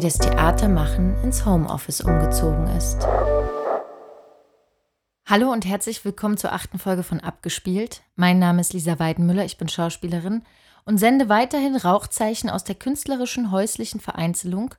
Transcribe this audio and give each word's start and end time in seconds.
wie 0.00 0.04
das 0.04 0.16
Theatermachen 0.16 1.14
ins 1.22 1.44
Homeoffice 1.44 2.00
umgezogen 2.00 2.66
ist. 2.68 3.06
Hallo 5.26 5.52
und 5.52 5.66
herzlich 5.66 6.02
willkommen 6.06 6.38
zur 6.38 6.54
achten 6.54 6.78
Folge 6.78 7.02
von 7.02 7.20
Abgespielt. 7.20 8.00
Mein 8.16 8.38
Name 8.38 8.62
ist 8.62 8.72
Lisa 8.72 8.98
Weidenmüller, 8.98 9.44
ich 9.44 9.58
bin 9.58 9.68
Schauspielerin 9.68 10.42
und 10.86 10.96
sende 10.96 11.28
weiterhin 11.28 11.76
Rauchzeichen 11.76 12.48
aus 12.48 12.64
der 12.64 12.76
künstlerischen 12.76 13.50
häuslichen 13.50 14.00
Vereinzelung, 14.00 14.74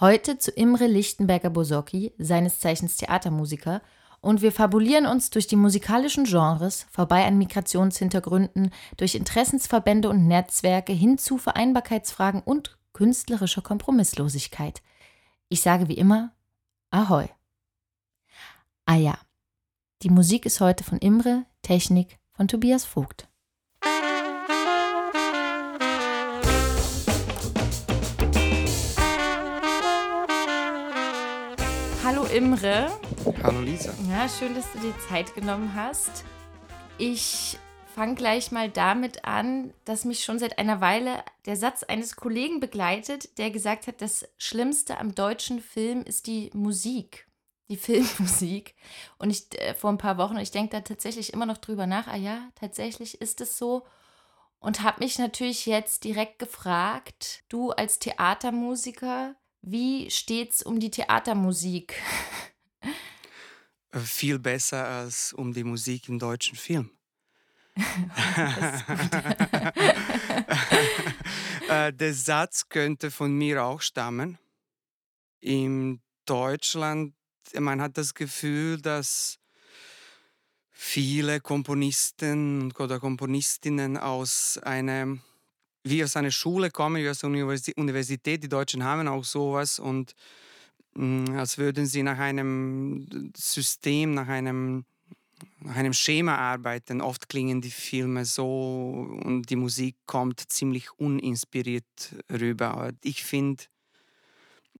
heute 0.00 0.36
zu 0.36 0.50
Imre 0.50 0.88
Lichtenberger-Bosocki, 0.88 2.14
seines 2.18 2.58
Zeichens 2.58 2.96
Theatermusiker, 2.96 3.82
und 4.20 4.42
wir 4.42 4.50
fabulieren 4.50 5.06
uns 5.06 5.30
durch 5.30 5.46
die 5.46 5.54
musikalischen 5.54 6.24
Genres, 6.24 6.88
vorbei 6.90 7.24
an 7.24 7.38
Migrationshintergründen, 7.38 8.72
durch 8.96 9.14
Interessensverbände 9.14 10.08
und 10.08 10.26
Netzwerke 10.26 10.92
hin 10.92 11.18
zu 11.18 11.38
Vereinbarkeitsfragen 11.38 12.42
und 12.44 12.75
künstlerischer 12.96 13.60
Kompromisslosigkeit. 13.60 14.80
Ich 15.50 15.60
sage 15.60 15.86
wie 15.86 15.98
immer, 15.98 16.32
Ahoi. 16.90 17.28
Ah 18.86 18.94
ja, 18.94 19.18
die 20.00 20.08
Musik 20.08 20.46
ist 20.46 20.60
heute 20.60 20.82
von 20.82 20.96
Imre, 20.96 21.44
Technik 21.60 22.18
von 22.32 22.48
Tobias 22.48 22.86
Vogt. 22.86 23.28
Hallo 32.02 32.24
Imre. 32.32 32.90
Hallo 33.42 33.60
Lisa. 33.60 33.92
Ja, 34.08 34.26
schön, 34.26 34.54
dass 34.54 34.72
du 34.72 34.78
dir 34.78 34.94
Zeit 35.06 35.34
genommen 35.34 35.74
hast. 35.74 36.24
Ich 36.96 37.58
fange 37.96 38.14
gleich 38.14 38.52
mal 38.52 38.70
damit 38.70 39.24
an, 39.24 39.72
dass 39.86 40.04
mich 40.04 40.22
schon 40.22 40.38
seit 40.38 40.58
einer 40.58 40.82
Weile 40.82 41.24
der 41.46 41.56
Satz 41.56 41.82
eines 41.82 42.14
Kollegen 42.14 42.60
begleitet, 42.60 43.38
der 43.38 43.50
gesagt 43.50 43.86
hat, 43.86 44.02
das 44.02 44.28
Schlimmste 44.36 44.98
am 44.98 45.14
deutschen 45.14 45.62
Film 45.62 46.02
ist 46.02 46.26
die 46.26 46.50
Musik, 46.52 47.26
die 47.70 47.76
Filmmusik. 47.78 48.74
Und 49.16 49.30
ich 49.30 49.46
äh, 49.58 49.74
vor 49.74 49.88
ein 49.88 49.96
paar 49.96 50.18
Wochen, 50.18 50.36
ich 50.36 50.50
denke 50.50 50.76
da 50.76 50.82
tatsächlich 50.82 51.32
immer 51.32 51.46
noch 51.46 51.56
drüber 51.56 51.86
nach, 51.86 52.06
ah 52.06 52.16
ja, 52.16 52.50
tatsächlich 52.54 53.18
ist 53.22 53.40
es 53.40 53.56
so. 53.56 53.86
Und 54.58 54.82
habe 54.82 55.02
mich 55.02 55.18
natürlich 55.18 55.64
jetzt 55.64 56.04
direkt 56.04 56.38
gefragt, 56.38 57.44
du 57.48 57.70
als 57.70 57.98
Theatermusiker, 57.98 59.36
wie 59.62 60.10
steht's 60.10 60.62
um 60.62 60.80
die 60.80 60.90
Theatermusik? 60.90 61.94
Äh, 63.92 64.00
viel 64.00 64.40
besser 64.40 64.84
als 64.84 65.32
um 65.32 65.52
die 65.52 65.62
Musik 65.62 66.08
im 66.08 66.18
deutschen 66.18 66.58
Film. 66.58 66.90
Äh, 71.68 71.92
der 71.92 72.14
Satz 72.14 72.68
könnte 72.68 73.10
von 73.10 73.36
mir 73.36 73.64
auch 73.64 73.80
stammen. 73.80 74.38
In 75.40 76.00
Deutschland, 76.24 77.12
man 77.58 77.80
hat 77.80 77.98
das 77.98 78.14
Gefühl, 78.14 78.80
dass 78.80 79.40
viele 80.70 81.40
Komponisten 81.40 82.70
oder 82.78 83.00
Komponistinnen 83.00 83.96
aus 83.96 84.58
einem 84.58 85.22
wie 85.88 86.02
aus 86.02 86.16
einer 86.16 86.32
Schule 86.32 86.70
kommen, 86.70 87.02
wie 87.02 87.08
aus 87.08 87.22
einer 87.22 87.46
Universität. 87.76 88.42
Die 88.42 88.48
Deutschen 88.48 88.82
haben 88.82 89.06
auch 89.06 89.24
sowas 89.24 89.78
und 89.78 90.14
mm, 90.94 91.36
als 91.36 91.58
würden 91.58 91.86
sie 91.86 92.02
nach 92.02 92.18
einem 92.18 93.32
System, 93.36 94.14
nach 94.14 94.28
einem, 94.28 94.84
nach 95.60 95.76
einem 95.76 95.92
Schema 95.92 96.36
arbeiten. 96.36 97.00
Oft 97.00 97.28
klingen 97.28 97.60
die 97.60 97.70
Filme 97.70 98.24
so 98.24 99.06
und 99.24 99.50
die 99.50 99.56
Musik 99.56 99.96
kommt 100.06 100.40
ziemlich 100.40 100.90
uninspiriert 100.98 102.14
rüber. 102.30 102.72
Aber 102.72 102.92
ich 103.02 103.24
finde, 103.24 103.64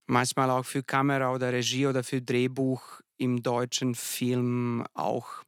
manchmal 0.07 0.51
auch 0.51 0.65
für 0.65 0.83
Kamera 0.83 1.33
oder 1.33 1.53
Regie 1.53 1.87
oder 1.87 2.05
für 2.05 2.23
Drehbuch 2.23 3.01
im 3.19 3.43
deutschen 3.43 3.95
Film 3.95 4.85
auch, 4.95 5.43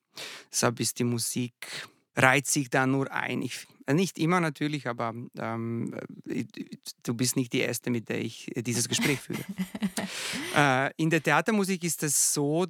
deshalb 0.50 0.80
ist 0.80 0.98
die 0.98 1.04
Musik 1.04 1.54
reiht 2.18 2.46
sich 2.46 2.68
da 2.68 2.86
nur 2.86 3.10
ein. 3.12 3.42
Ich, 3.42 3.66
äh, 3.86 3.94
nicht 3.94 4.18
immer 4.18 4.40
natürlich, 4.40 4.88
aber 4.88 5.14
ähm, 5.38 5.94
äh, 6.28 6.44
du 7.04 7.14
bist 7.14 7.36
nicht 7.36 7.52
die 7.52 7.60
Erste, 7.60 7.90
mit 7.90 8.08
der 8.08 8.20
ich 8.20 8.50
dieses 8.56 8.88
Gespräch 8.88 9.20
führe. 9.20 9.44
äh, 10.56 10.90
in 10.96 11.10
der 11.10 11.22
Theatermusik 11.22 11.84
ist 11.84 12.02
es 12.02 12.34
so, 12.34 12.66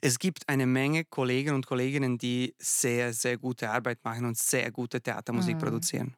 es 0.00 0.18
gibt 0.18 0.48
eine 0.48 0.66
Menge 0.66 1.04
Kollegen 1.04 1.54
und 1.54 1.66
Kolleginnen, 1.66 2.18
die 2.18 2.54
sehr, 2.58 3.12
sehr 3.12 3.38
gute 3.38 3.70
Arbeit 3.70 4.04
machen 4.04 4.24
und 4.24 4.36
sehr 4.36 4.70
gute 4.70 5.00
Theatermusik 5.00 5.56
mhm. 5.56 5.60
produzieren. 5.60 6.16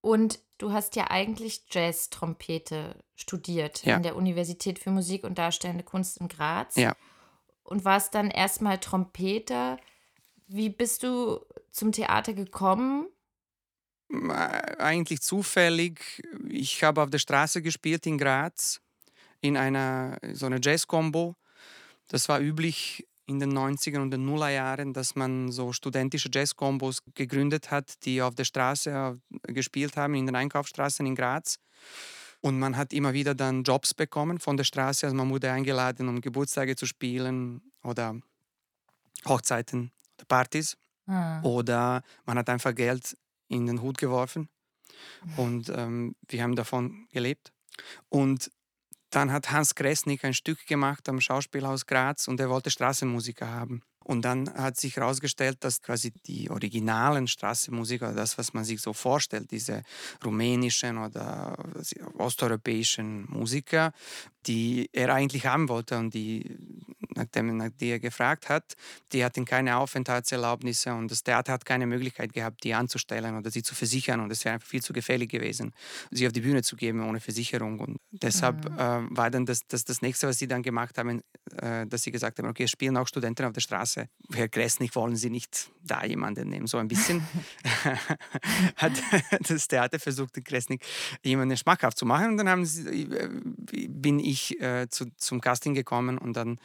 Und 0.00 0.40
du 0.58 0.72
hast 0.72 0.96
ja 0.96 1.10
eigentlich 1.10 1.62
Jazz-Trompete 1.70 2.96
studiert 3.14 3.84
ja. 3.84 3.96
an 3.96 4.02
der 4.02 4.16
Universität 4.16 4.78
für 4.78 4.90
Musik 4.90 5.24
und 5.24 5.38
Darstellende 5.38 5.84
Kunst 5.84 6.18
in 6.18 6.28
Graz. 6.28 6.76
Ja. 6.76 6.94
Und 7.62 7.84
warst 7.84 8.14
dann 8.14 8.30
erstmal 8.30 8.78
Trompeter. 8.78 9.78
Wie 10.46 10.70
bist 10.70 11.02
du 11.02 11.44
zum 11.70 11.92
Theater 11.92 12.32
gekommen? 12.32 13.06
Eigentlich 14.08 15.20
zufällig. 15.20 16.22
Ich 16.48 16.82
habe 16.82 17.02
auf 17.02 17.10
der 17.10 17.18
Straße 17.18 17.60
gespielt 17.60 18.06
in 18.06 18.16
Graz 18.16 18.80
in 19.40 19.56
einer 19.56 20.18
so 20.32 20.46
einer 20.46 20.60
Jazz-Combo. 20.62 21.36
Das 22.08 22.28
war 22.28 22.40
üblich 22.40 23.06
in 23.26 23.40
den 23.40 23.52
90er 23.56 23.98
und 24.00 24.10
den 24.10 24.24
Nullerjahren, 24.24 24.94
dass 24.94 25.14
man 25.14 25.52
so 25.52 25.72
studentische 25.72 26.30
Jazz-Combos 26.32 27.02
gegründet 27.14 27.70
hat, 27.70 28.04
die 28.04 28.22
auf 28.22 28.34
der 28.34 28.44
Straße 28.44 29.20
gespielt 29.42 29.96
haben, 29.96 30.14
in 30.14 30.26
den 30.26 30.34
Einkaufsstraßen 30.34 31.04
in 31.04 31.14
Graz. 31.14 31.58
Und 32.40 32.58
man 32.58 32.76
hat 32.76 32.92
immer 32.92 33.12
wieder 33.12 33.34
dann 33.34 33.64
Jobs 33.64 33.92
bekommen 33.92 34.38
von 34.38 34.56
der 34.56 34.64
Straße. 34.64 35.06
Also 35.06 35.16
man 35.16 35.28
wurde 35.28 35.50
eingeladen, 35.50 36.08
um 36.08 36.20
Geburtstage 36.20 36.76
zu 36.76 36.86
spielen 36.86 37.60
oder 37.82 38.18
Hochzeiten 39.26 39.90
Partys 40.26 40.76
ah. 41.06 41.42
oder 41.42 42.02
man 42.24 42.38
hat 42.38 42.48
einfach 42.48 42.74
Geld 42.74 43.16
in 43.48 43.66
den 43.66 43.82
Hut 43.82 43.98
geworfen 43.98 44.48
und 45.36 45.70
ähm, 45.74 46.14
wir 46.28 46.42
haben 46.42 46.56
davon 46.56 47.06
gelebt. 47.12 47.52
Und 48.08 48.50
dann 49.10 49.32
hat 49.32 49.50
Hans 49.50 49.74
Kresnik 49.74 50.24
ein 50.24 50.34
Stück 50.34 50.66
gemacht 50.66 51.08
am 51.08 51.20
Schauspielhaus 51.20 51.86
Graz 51.86 52.28
und 52.28 52.40
er 52.40 52.50
wollte 52.50 52.70
Straßenmusiker 52.70 53.48
haben. 53.48 53.82
Und 54.08 54.22
dann 54.22 54.48
hat 54.54 54.78
sich 54.78 54.96
herausgestellt, 54.96 55.58
dass 55.60 55.82
quasi 55.82 56.12
die 56.26 56.48
originalen 56.48 57.28
Straßenmusiker, 57.28 58.14
das, 58.14 58.38
was 58.38 58.54
man 58.54 58.64
sich 58.64 58.80
so 58.80 58.94
vorstellt, 58.94 59.50
diese 59.50 59.82
rumänischen 60.24 60.96
oder 60.96 61.54
osteuropäischen 62.16 63.26
Musiker, 63.28 63.92
die 64.46 64.88
er 64.94 65.12
eigentlich 65.12 65.44
haben 65.44 65.68
wollte 65.68 65.98
und 65.98 66.14
die, 66.14 66.56
nachdem 67.18 67.56
nach 67.56 67.70
die 67.78 67.90
er 67.90 67.98
gefragt 67.98 68.48
hat, 68.48 68.74
die 69.12 69.24
hatten 69.24 69.44
keine 69.44 69.76
Aufenthaltserlaubnisse 69.76 70.94
und 70.94 71.10
das 71.10 71.22
Theater 71.22 71.52
hat 71.52 71.64
keine 71.66 71.86
Möglichkeit 71.86 72.32
gehabt, 72.32 72.64
die 72.64 72.72
anzustellen 72.72 73.36
oder 73.36 73.50
sie 73.50 73.62
zu 73.62 73.74
versichern 73.74 74.20
und 74.20 74.30
es 74.30 74.44
wäre 74.44 74.54
einfach 74.54 74.68
viel 74.68 74.82
zu 74.82 74.92
gefährlich 74.92 75.28
gewesen, 75.28 75.74
sie 76.10 76.26
auf 76.26 76.32
die 76.32 76.40
Bühne 76.40 76.62
zu 76.62 76.76
geben 76.76 77.06
ohne 77.06 77.20
Versicherung. 77.20 77.78
Und 77.80 77.98
deshalb 78.10 78.68
mhm. 78.68 78.78
äh, 78.78 79.16
war 79.16 79.30
dann 79.30 79.44
das, 79.44 79.66
das, 79.68 79.84
das 79.84 80.00
nächste, 80.00 80.26
was 80.26 80.38
sie 80.38 80.48
dann 80.48 80.62
gemacht 80.62 80.96
haben, 80.96 81.22
äh, 81.56 81.86
dass 81.86 82.02
sie 82.02 82.10
gesagt 82.10 82.38
haben, 82.38 82.48
okay, 82.48 82.66
spielen 82.66 82.96
auch 82.96 83.06
Studenten 83.06 83.44
auf 83.44 83.52
der 83.52 83.60
Straße. 83.60 84.08
Herr 84.32 84.48
Kressnig, 84.48 84.94
wollen 84.94 85.16
Sie 85.16 85.30
nicht 85.30 85.70
da 85.82 86.04
jemanden 86.04 86.48
nehmen? 86.48 86.66
So 86.66 86.78
ein 86.78 86.88
bisschen 86.88 87.22
hat 88.76 88.92
das 89.48 89.68
Theater 89.68 89.98
versucht, 89.98 90.36
den 90.36 90.44
Kressnig 90.44 90.84
jemanden 91.22 91.56
schmackhaft 91.56 91.98
zu 91.98 92.06
machen 92.06 92.30
und 92.30 92.36
dann 92.38 92.48
haben 92.48 92.64
sie, 92.64 93.02
äh, 93.02 93.28
bin 93.88 94.18
ich 94.20 94.38
ich 94.38 94.60
äh, 94.60 94.88
zu, 94.88 95.06
zum 95.16 95.40
Casting 95.40 95.74
gekommen 95.74 96.18
und 96.18 96.34
dann, 96.34 96.58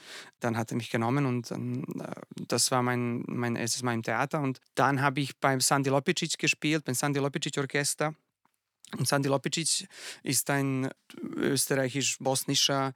dann 0.44 0.58
hat 0.58 0.72
er 0.72 0.78
mich 0.78 0.90
genommen 0.90 1.26
und 1.26 1.52
dann, 1.52 1.84
äh, 2.00 2.14
das 2.48 2.72
war 2.72 2.84
mein, 2.84 3.24
mein 3.28 3.56
erstes 3.56 3.84
Mal 3.84 3.94
im 3.94 4.04
Theater. 4.04 4.42
Und 4.42 4.60
dann 4.76 5.02
habe 5.02 5.22
ich 5.22 5.38
beim 5.38 5.62
Sandy 5.62 5.90
Lopicic 5.90 6.38
gespielt, 6.38 6.86
beim 6.86 6.96
Sandy 6.96 7.20
Lopicic 7.20 7.58
Orchester. 7.58 8.14
Und 8.98 9.08
Sandy 9.08 9.28
Lopicic 9.28 9.88
ist 10.22 10.50
ein 10.50 10.90
österreichisch-bosnischer 11.36 12.94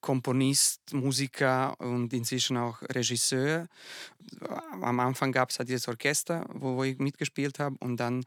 Komponist, 0.00 0.80
Musiker 0.92 1.78
und 1.80 2.12
inzwischen 2.12 2.56
auch 2.56 2.80
Regisseur. 2.82 3.66
Am 4.80 5.00
Anfang 5.00 5.32
gab 5.32 5.50
es 5.50 5.58
halt 5.58 5.68
dieses 5.68 5.88
Orchester, 5.88 6.46
wo, 6.52 6.76
wo 6.76 6.84
ich 6.84 6.98
mitgespielt 6.98 7.58
habe 7.58 7.76
und 7.80 7.96
dann 7.96 8.22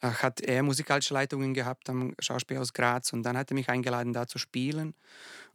äh, 0.00 0.08
hat 0.08 0.40
er 0.40 0.62
musikalische 0.62 1.14
Leitungen 1.14 1.54
gehabt 1.54 1.90
am 1.90 2.14
Schauspielhaus 2.18 2.72
Graz 2.72 3.12
und 3.12 3.24
dann 3.24 3.36
hat 3.36 3.50
er 3.50 3.54
mich 3.54 3.68
eingeladen, 3.68 4.12
da 4.12 4.26
zu 4.26 4.38
spielen. 4.38 4.94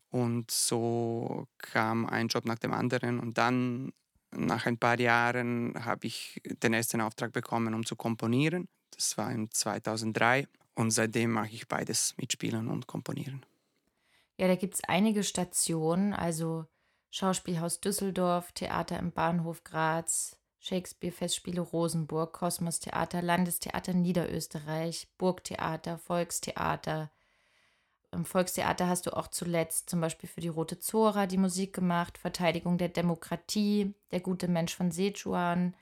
Und 0.10 0.50
so 0.50 1.48
kam 1.58 2.06
ein 2.06 2.28
Job 2.28 2.46
nach 2.46 2.60
dem 2.60 2.74
anderen 2.74 3.20
und 3.20 3.38
dann 3.38 3.92
nach 4.32 4.66
ein 4.66 4.78
paar 4.78 5.00
Jahren 5.00 5.74
habe 5.86 6.08
ich 6.08 6.42
den 6.64 6.74
ersten 6.74 7.02
Auftrag 7.02 7.32
bekommen, 7.32 7.74
um 7.74 7.86
zu 7.86 7.96
komponieren. 7.96 8.68
Das 8.92 9.18
war 9.18 9.32
im 9.32 9.52
2003 9.52 10.48
und 10.76 10.92
seitdem 10.92 11.32
mache 11.32 11.50
ich 11.50 11.68
beides, 11.68 12.16
mitspielen 12.18 12.68
und 12.68 12.88
komponieren. 12.88 13.46
Ja, 14.38 14.48
da 14.48 14.56
gibt 14.56 14.76
es 14.76 14.84
einige 14.86 15.24
Stationen, 15.24 16.14
also 16.14 16.66
Schauspielhaus 17.12 17.82
Düsseldorf, 17.82 18.52
Theater 18.54 18.98
im 19.00 19.12
Bahnhof 19.12 19.64
Graz, 19.64 20.38
Shakespeare-Festspiele 20.60 21.62
Rosenburg, 21.62 22.34
Kosmos-Theater, 22.34 23.22
Landestheater 23.22 23.94
Niederösterreich, 23.94 25.08
Burgtheater, 25.18 25.98
Volkstheater. 25.98 27.12
Im 28.12 28.26
Volkstheater 28.26 28.88
hast 28.88 29.06
du 29.06 29.16
auch 29.16 29.28
zuletzt 29.28 29.90
zum 29.90 30.02
Beispiel 30.02 30.28
für 30.28 30.42
die 30.42 30.48
Rote 30.48 30.80
Zora 30.80 31.28
die 31.28 31.38
Musik 31.38 31.74
gemacht, 31.74 32.18
Verteidigung 32.18 32.78
der 32.78 32.90
Demokratie, 32.90 33.94
Der 34.12 34.20
gute 34.20 34.48
Mensch 34.48 34.76
von 34.76 34.92
Sechuan. 34.92 35.76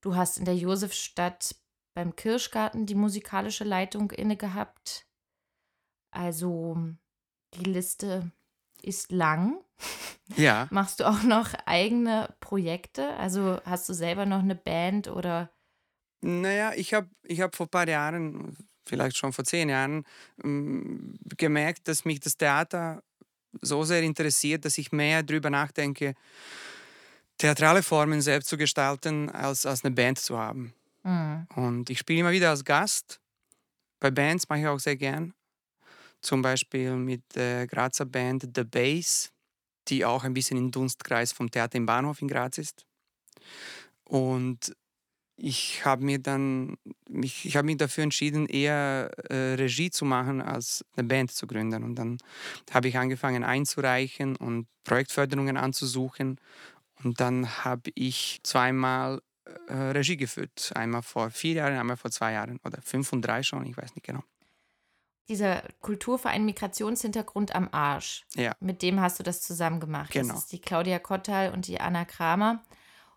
Du 0.00 0.16
hast 0.16 0.38
in 0.38 0.44
der 0.44 0.56
Josefstadt 0.56 1.54
beim 1.94 2.16
Kirschgarten 2.16 2.86
die 2.86 2.94
musikalische 2.94 3.64
Leitung 3.64 4.10
inne 4.12 4.36
gehabt. 4.36 5.06
Also 6.10 6.78
die 7.54 7.64
Liste 7.64 8.30
ist 8.82 9.12
lang. 9.12 9.60
Ja. 10.36 10.68
Machst 10.70 11.00
du 11.00 11.08
auch 11.08 11.22
noch 11.22 11.52
eigene 11.66 12.34
Projekte? 12.40 13.14
Also 13.16 13.60
hast 13.64 13.88
du 13.88 13.92
selber 13.92 14.24
noch 14.24 14.40
eine 14.40 14.54
Band 14.54 15.08
oder? 15.08 15.50
Naja, 16.20 16.72
ich 16.74 16.94
habe 16.94 17.08
ich 17.22 17.40
hab 17.40 17.54
vor 17.54 17.66
ein 17.66 17.70
paar 17.70 17.88
Jahren, 17.88 18.56
vielleicht 18.88 19.16
schon 19.16 19.32
vor 19.32 19.44
zehn 19.44 19.68
Jahren, 19.68 20.04
ähm, 20.42 21.18
gemerkt, 21.36 21.88
dass 21.88 22.04
mich 22.04 22.20
das 22.20 22.36
Theater 22.36 23.02
so 23.60 23.84
sehr 23.84 24.02
interessiert, 24.02 24.64
dass 24.64 24.78
ich 24.78 24.92
mehr 24.92 25.22
darüber 25.22 25.50
nachdenke, 25.50 26.14
theatrale 27.38 27.82
Formen 27.82 28.20
selbst 28.20 28.48
zu 28.48 28.56
gestalten, 28.56 29.30
als, 29.30 29.64
als 29.64 29.84
eine 29.84 29.94
Band 29.94 30.18
zu 30.18 30.38
haben. 30.38 30.74
Mhm. 31.04 31.46
Und 31.54 31.90
ich 31.90 31.98
spiele 32.00 32.20
immer 32.20 32.32
wieder 32.32 32.50
als 32.50 32.64
Gast. 32.64 33.20
Bei 34.00 34.10
Bands 34.10 34.48
mache 34.48 34.60
ich 34.60 34.66
auch 34.66 34.80
sehr 34.80 34.96
gern. 34.96 35.34
Zum 36.20 36.42
Beispiel 36.42 36.96
mit 36.96 37.22
der 37.34 37.66
Grazer 37.66 38.04
Band 38.04 38.48
The 38.54 38.64
Bass, 38.64 39.30
die 39.88 40.04
auch 40.04 40.24
ein 40.24 40.34
bisschen 40.34 40.58
im 40.58 40.70
Dunstkreis 40.70 41.32
vom 41.32 41.50
Theater 41.50 41.78
im 41.78 41.86
Bahnhof 41.86 42.20
in 42.20 42.28
Graz 42.28 42.58
ist. 42.58 42.84
Und 44.04 44.74
ich 45.40 45.84
habe 45.84 46.04
mir 46.04 46.18
dann 46.18 46.76
mich, 47.08 47.44
ich 47.44 47.56
habe 47.56 47.66
mich 47.66 47.76
dafür 47.76 48.04
entschieden, 48.04 48.46
eher 48.46 49.10
äh, 49.30 49.54
Regie 49.54 49.90
zu 49.90 50.04
machen, 50.04 50.42
als 50.42 50.84
eine 50.96 51.06
Band 51.06 51.30
zu 51.30 51.46
gründen. 51.46 51.84
Und 51.84 51.94
dann 51.94 52.18
habe 52.72 52.88
ich 52.88 52.98
angefangen 52.98 53.44
einzureichen 53.44 54.36
und 54.36 54.66
Projektförderungen 54.84 55.56
anzusuchen. 55.56 56.40
Und 57.04 57.20
dann 57.20 57.64
habe 57.64 57.90
ich 57.94 58.40
zweimal 58.42 59.22
äh, 59.68 59.74
Regie 59.74 60.16
geführt. 60.16 60.72
Einmal 60.74 61.02
vor 61.02 61.30
vier 61.30 61.54
Jahren, 61.54 61.78
einmal 61.78 61.96
vor 61.96 62.10
zwei 62.10 62.32
Jahren 62.32 62.58
oder 62.64 62.82
fünf 62.82 63.12
und 63.12 63.22
drei 63.22 63.44
schon, 63.44 63.64
ich 63.64 63.76
weiß 63.76 63.94
nicht 63.94 64.04
genau. 64.04 64.24
Dieser 65.28 65.62
Kulturverein 65.80 66.46
Migrationshintergrund 66.46 67.54
am 67.54 67.68
Arsch. 67.70 68.24
Ja. 68.34 68.56
Mit 68.60 68.82
dem 68.82 69.00
hast 69.00 69.20
du 69.20 69.22
das 69.22 69.42
zusammen 69.42 69.78
gemacht. 69.78 70.10
Genau. 70.10 70.34
Das 70.34 70.44
ist 70.44 70.52
die 70.52 70.60
Claudia 70.60 70.98
Kottal 70.98 71.52
und 71.52 71.68
die 71.68 71.80
Anna 71.80 72.04
Kramer. 72.06 72.62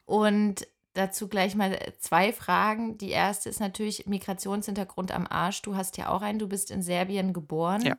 Und 0.06 0.68
dazu 0.94 1.28
gleich 1.28 1.56
mal 1.56 1.78
zwei 2.00 2.34
Fragen. 2.34 2.98
Die 2.98 3.10
erste 3.10 3.50
ist 3.50 3.60
natürlich 3.60 4.06
Migrationshintergrund 4.08 5.12
am 5.12 5.28
Arsch. 5.28 5.62
Du 5.62 5.76
hast 5.76 5.98
ja 5.98 6.10
auch 6.10 6.22
einen, 6.22 6.40
du 6.40 6.48
bist 6.48 6.72
in 6.72 6.82
Serbien 6.82 7.34
geboren. 7.34 7.82
Ja. 7.82 7.96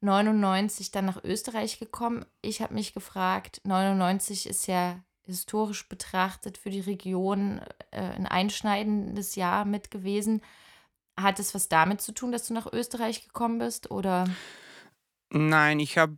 99 0.00 0.90
dann 0.90 1.06
nach 1.06 1.24
Österreich 1.24 1.78
gekommen. 1.78 2.26
Ich 2.42 2.60
habe 2.60 2.74
mich 2.74 2.92
gefragt, 2.92 3.60
99 3.64 4.46
ist 4.46 4.66
ja 4.66 5.00
historisch 5.22 5.88
betrachtet 5.88 6.58
für 6.58 6.70
die 6.70 6.80
Region 6.80 7.60
äh, 7.90 8.00
ein 8.00 8.26
einschneidendes 8.26 9.34
Jahr 9.34 9.64
mit 9.64 9.90
gewesen. 9.90 10.42
Hat 11.18 11.38
es 11.38 11.54
was 11.54 11.68
damit 11.68 12.02
zu 12.02 12.12
tun, 12.12 12.32
dass 12.32 12.46
du 12.46 12.54
nach 12.54 12.70
Österreich 12.70 13.24
gekommen 13.24 13.58
bist 13.58 13.90
oder? 13.90 14.28
Nein, 15.30 15.80
ich 15.80 15.96
habe 15.96 16.16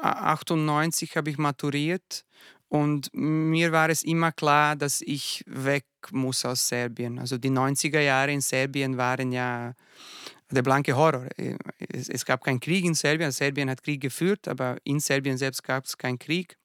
98 0.00 1.16
habe 1.16 1.30
ich 1.30 1.38
maturiert 1.38 2.24
und 2.68 3.10
mir 3.14 3.72
war 3.72 3.88
es 3.88 4.02
immer 4.02 4.32
klar, 4.32 4.76
dass 4.76 5.00
ich 5.00 5.42
weg 5.46 5.86
muss 6.10 6.44
aus 6.44 6.68
Serbien. 6.68 7.18
Also 7.18 7.38
die 7.38 7.50
90er 7.50 8.00
Jahre 8.00 8.32
in 8.32 8.42
Serbien 8.42 8.96
waren 8.96 9.32
ja 9.32 9.74
der 10.50 10.62
blanke 10.62 10.94
Horror. 10.94 11.28
Es, 11.78 12.08
es 12.08 12.24
gab 12.24 12.44
keinen 12.44 12.60
Krieg 12.60 12.84
in 12.84 12.94
Serbien. 12.94 13.32
Serbien 13.32 13.70
hat 13.70 13.82
Krieg 13.82 14.00
geführt, 14.00 14.48
aber 14.48 14.76
in 14.84 15.00
Serbien 15.00 15.38
selbst 15.38 15.62
gab 15.64 15.86
es 15.86 15.96
keinen 15.96 16.18
Krieg. 16.18 16.56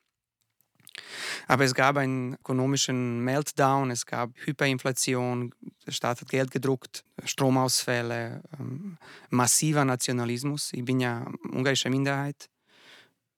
Aber 1.48 1.64
es 1.64 1.74
gab 1.74 1.98
einen 1.98 2.34
ökonomischen 2.34 3.22
Meltdown, 3.22 3.90
es 3.90 4.06
gab 4.06 4.32
Hyperinflation, 4.46 5.54
der 5.88 5.92
Staat 5.92 6.22
hat 6.22 6.30
Geld 6.30 6.52
gedruckt, 6.52 7.04
Stromausfälle, 7.24 8.44
ähm, 8.60 8.98
massiver 9.30 9.86
Nationalismus. 9.86 10.72
Ich 10.74 10.86
bin 10.86 11.00
ja 11.00 11.26
ungarische 11.52 11.90
Minderheit. 11.90 12.50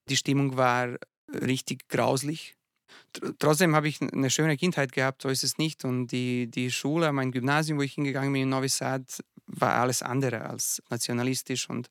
Die 0.08 0.16
Stimmung 0.16 0.56
war 0.56 0.96
richtig 1.32 1.88
grauslich. 1.88 2.55
Trotzdem 3.38 3.74
habe 3.74 3.88
ich 3.88 4.00
eine 4.00 4.30
schöne 4.30 4.56
Kindheit 4.56 4.92
gehabt, 4.92 5.22
so 5.22 5.28
ist 5.28 5.44
es 5.44 5.58
nicht. 5.58 5.84
Und 5.84 6.08
die, 6.08 6.50
die 6.50 6.70
Schule, 6.70 7.12
mein 7.12 7.32
Gymnasium, 7.32 7.78
wo 7.78 7.82
ich 7.82 7.94
hingegangen 7.94 8.32
bin 8.32 8.42
in 8.42 8.48
Novi 8.48 8.68
Sad, 8.68 9.22
war 9.46 9.74
alles 9.74 10.02
andere 10.02 10.42
als 10.42 10.82
nationalistisch. 10.90 11.68
Und 11.70 11.88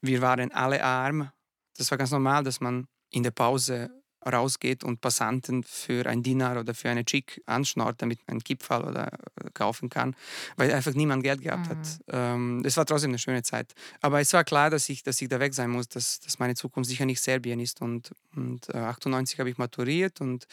wir 0.00 0.20
waren 0.22 0.52
alle 0.52 0.82
arm. 0.82 1.30
Das 1.76 1.90
war 1.90 1.98
ganz 1.98 2.10
normal, 2.10 2.42
dass 2.42 2.60
man 2.60 2.86
in 3.10 3.22
der 3.22 3.30
Pause 3.30 3.90
rausgeht 4.26 4.84
und 4.84 5.00
Passanten 5.00 5.62
für 5.62 6.06
ein 6.06 6.22
Dinar 6.22 6.60
oder 6.60 6.74
für 6.74 6.90
eine 6.90 7.04
Chick 7.04 7.42
anschnort, 7.46 8.02
damit 8.02 8.20
man 8.26 8.34
einen 8.34 8.40
Gipfel 8.40 8.82
oder 8.82 9.06
äh, 9.06 9.50
kaufen 9.54 9.88
kann, 9.88 10.14
weil 10.56 10.72
einfach 10.72 10.94
niemand 10.94 11.22
Geld 11.22 11.42
gehabt 11.42 11.66
mhm. 11.66 11.70
hat. 11.70 12.00
Ähm, 12.08 12.62
es 12.64 12.76
war 12.76 12.86
trotzdem 12.86 13.10
eine 13.10 13.18
schöne 13.18 13.42
Zeit. 13.42 13.72
Aber 14.00 14.20
es 14.20 14.32
war 14.32 14.44
klar, 14.44 14.70
dass 14.70 14.88
ich, 14.88 15.02
dass 15.02 15.20
ich 15.22 15.28
da 15.28 15.40
weg 15.40 15.54
sein 15.54 15.70
muss, 15.70 15.88
dass, 15.88 16.20
dass 16.20 16.38
meine 16.38 16.54
Zukunft 16.54 16.90
sicher 16.90 17.06
nicht 17.06 17.20
Serbien 17.20 17.60
ist. 17.60 17.80
Und, 17.80 18.12
und 18.36 18.68
äh, 18.74 18.78
98 18.78 19.38
habe 19.38 19.50
ich 19.50 19.58
maturiert 19.58 20.20
und 20.20 20.46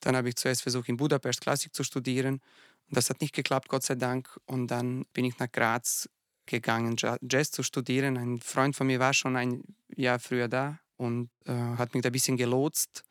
dann 0.00 0.16
habe 0.16 0.28
ich 0.28 0.36
zuerst 0.36 0.62
versucht, 0.62 0.88
in 0.88 0.96
Budapest 0.96 1.40
Klassik 1.40 1.74
zu 1.74 1.84
studieren. 1.84 2.40
Und 2.88 2.96
das 2.96 3.10
hat 3.10 3.20
nicht 3.20 3.34
geklappt, 3.34 3.68
Gott 3.68 3.82
sei 3.82 3.94
Dank. 3.94 4.38
Und 4.46 4.68
dann 4.70 5.06
bin 5.12 5.24
ich 5.24 5.38
nach 5.38 5.50
Graz 5.50 6.08
gegangen, 6.46 6.96
Jazz 7.22 7.50
zu 7.50 7.62
studieren. 7.62 8.16
Ein 8.16 8.40
Freund 8.40 8.76
von 8.76 8.86
mir 8.86 9.00
war 9.00 9.12
schon 9.12 9.36
ein 9.36 9.62
Jahr 9.94 10.18
früher 10.18 10.48
da 10.48 10.78
und 10.96 11.30
äh, 11.44 11.52
hat 11.52 11.94
mich 11.94 12.02
da 12.02 12.08
ein 12.08 12.12
bisschen 12.12 12.36
gelotst. 12.36 13.04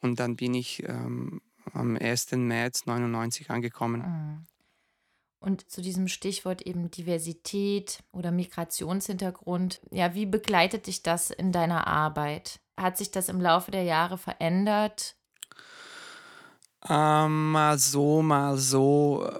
Und 0.00 0.20
dann 0.20 0.36
bin 0.36 0.54
ich 0.54 0.82
ähm, 0.88 1.40
am 1.72 1.96
1. 1.96 2.32
März 2.32 2.86
99 2.86 3.50
angekommen. 3.50 4.00
Mhm. 4.00 4.46
Und 5.40 5.70
zu 5.70 5.80
diesem 5.80 6.06
Stichwort 6.08 6.62
eben 6.62 6.90
Diversität 6.90 8.02
oder 8.12 8.30
Migrationshintergrund, 8.30 9.80
ja, 9.90 10.14
wie 10.14 10.26
begleitet 10.26 10.86
dich 10.86 11.02
das 11.02 11.30
in 11.30 11.50
deiner 11.50 11.86
Arbeit? 11.86 12.60
Hat 12.76 12.98
sich 12.98 13.10
das 13.10 13.30
im 13.30 13.40
Laufe 13.40 13.70
der 13.70 13.84
Jahre 13.84 14.18
verändert? 14.18 15.16
Ähm, 16.88 17.52
mal 17.52 17.78
so, 17.78 18.20
mal 18.20 18.58
so. 18.58 19.30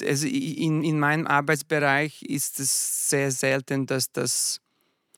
Also 0.00 0.26
in, 0.28 0.84
in 0.84 1.00
meinem 1.00 1.26
Arbeitsbereich 1.26 2.22
ist 2.22 2.60
es 2.60 3.08
sehr 3.08 3.32
selten, 3.32 3.86
dass 3.86 4.12
das 4.12 4.60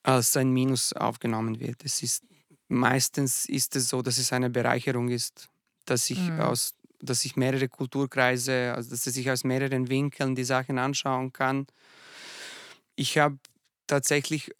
als 0.02 0.36
ein 0.36 0.50
Minus 0.50 0.94
aufgenommen 0.94 1.60
wird. 1.60 1.84
Es 1.84 2.02
ist 2.02 2.24
meistens 2.68 3.46
ist 3.46 3.76
es 3.76 3.88
so, 3.88 4.02
dass 4.02 4.18
es 4.18 4.32
eine 4.32 4.50
Bereicherung 4.50 5.08
ist, 5.08 5.48
dass 5.84 6.10
ich 6.10 6.20
mhm. 6.20 6.40
aus 6.40 6.74
dass 7.00 7.24
ich 7.24 7.36
mehrere 7.36 7.68
Kulturkreise, 7.68 8.74
also 8.74 8.90
dass 8.90 9.06
ich 9.06 9.30
aus 9.30 9.44
mehreren 9.44 9.88
Winkeln 9.88 10.34
die 10.34 10.44
Sachen 10.44 10.78
anschauen 10.78 11.32
kann. 11.32 11.66
Ich 12.96 13.18
habe 13.18 13.38
tatsächlich 13.86 14.50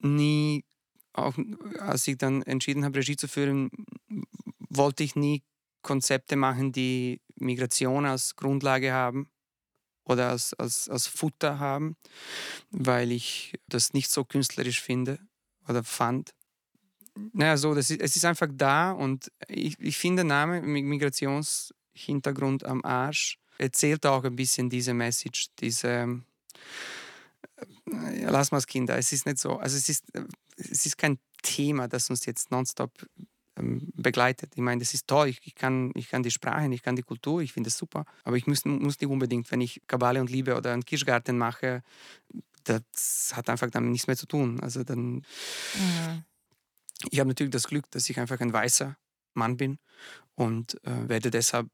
nie, 0.00 0.64
auch 1.12 1.36
als 1.78 2.08
ich 2.08 2.18
dann 2.18 2.42
entschieden 2.42 2.84
habe, 2.84 2.98
Regie 2.98 3.16
zu 3.16 3.28
führen, 3.28 3.70
wollte 4.68 5.04
ich 5.04 5.14
nie 5.14 5.42
Konzepte 5.82 6.36
machen, 6.36 6.72
die 6.72 7.20
Migration 7.36 8.06
als 8.06 8.36
Grundlage 8.36 8.92
haben 8.92 9.30
oder 10.04 10.30
als, 10.30 10.54
als, 10.54 10.88
als 10.88 11.06
Futter 11.06 11.58
haben, 11.58 11.96
weil 12.70 13.12
ich 13.12 13.54
das 13.68 13.92
nicht 13.92 14.10
so 14.10 14.24
künstlerisch 14.24 14.80
finde 14.80 15.18
oder 15.68 15.84
fand. 15.84 16.34
Naja, 17.32 17.56
so, 17.56 17.74
das 17.74 17.90
ist, 17.90 18.00
es 18.00 18.16
ist 18.16 18.24
einfach 18.24 18.48
da 18.52 18.92
und 18.92 19.30
ich, 19.48 19.78
ich 19.78 19.98
finde, 19.98 20.22
der 20.22 20.28
Name 20.28 20.62
Migrationshintergrund 20.62 22.64
am 22.64 22.84
Arsch 22.84 23.38
erzählt 23.58 24.06
auch 24.06 24.24
ein 24.24 24.36
bisschen 24.36 24.70
diese 24.70 24.94
Message, 24.94 25.48
diese 25.60 26.22
äh, 27.86 28.24
lass 28.24 28.50
mal 28.50 28.60
Kinder. 28.62 28.96
Es 28.96 29.12
ist 29.12 29.26
nicht 29.26 29.38
so, 29.38 29.58
also 29.58 29.76
es 29.76 29.88
ist, 29.88 30.04
es 30.56 30.86
ist 30.86 30.98
kein 30.98 31.18
Thema, 31.42 31.88
das 31.88 32.10
uns 32.10 32.26
jetzt 32.26 32.50
nonstop 32.50 32.92
ähm, 33.56 33.92
begleitet. 33.94 34.52
Ich 34.54 34.62
meine, 34.62 34.80
das 34.80 34.94
ist 34.94 35.06
toll, 35.06 35.28
ich, 35.28 35.54
kann, 35.54 35.92
ich 35.94 36.08
kann 36.08 36.22
die 36.22 36.30
Sprachen, 36.30 36.72
ich 36.72 36.82
kann 36.82 36.96
die 36.96 37.02
Kultur, 37.02 37.42
ich 37.42 37.52
finde 37.52 37.68
es 37.68 37.76
super, 37.76 38.04
aber 38.24 38.36
ich 38.36 38.46
muss, 38.46 38.64
muss 38.64 39.00
nicht 39.00 39.10
unbedingt, 39.10 39.50
wenn 39.50 39.60
ich 39.60 39.82
Kabale 39.86 40.20
und 40.20 40.30
Liebe 40.30 40.56
oder 40.56 40.72
einen 40.72 40.84
Kirschgarten 40.84 41.36
mache, 41.36 41.82
das 42.64 43.32
hat 43.34 43.50
einfach 43.50 43.70
damit 43.70 43.90
nichts 43.90 44.06
mehr 44.06 44.16
zu 44.16 44.26
tun. 44.26 44.60
Also 44.60 44.84
dann. 44.84 45.24
Mhm. 45.74 46.24
Ich 47.10 47.20
habe 47.20 47.28
natürlich 47.28 47.52
das 47.52 47.68
Glück, 47.68 47.90
dass 47.90 48.08
ich 48.08 48.18
einfach 48.18 48.40
ein 48.40 48.52
weißer 48.52 48.96
Mann 49.34 49.56
bin 49.56 49.78
und 50.34 50.74
äh, 50.84 51.08
werde 51.08 51.30
deshalb 51.30 51.68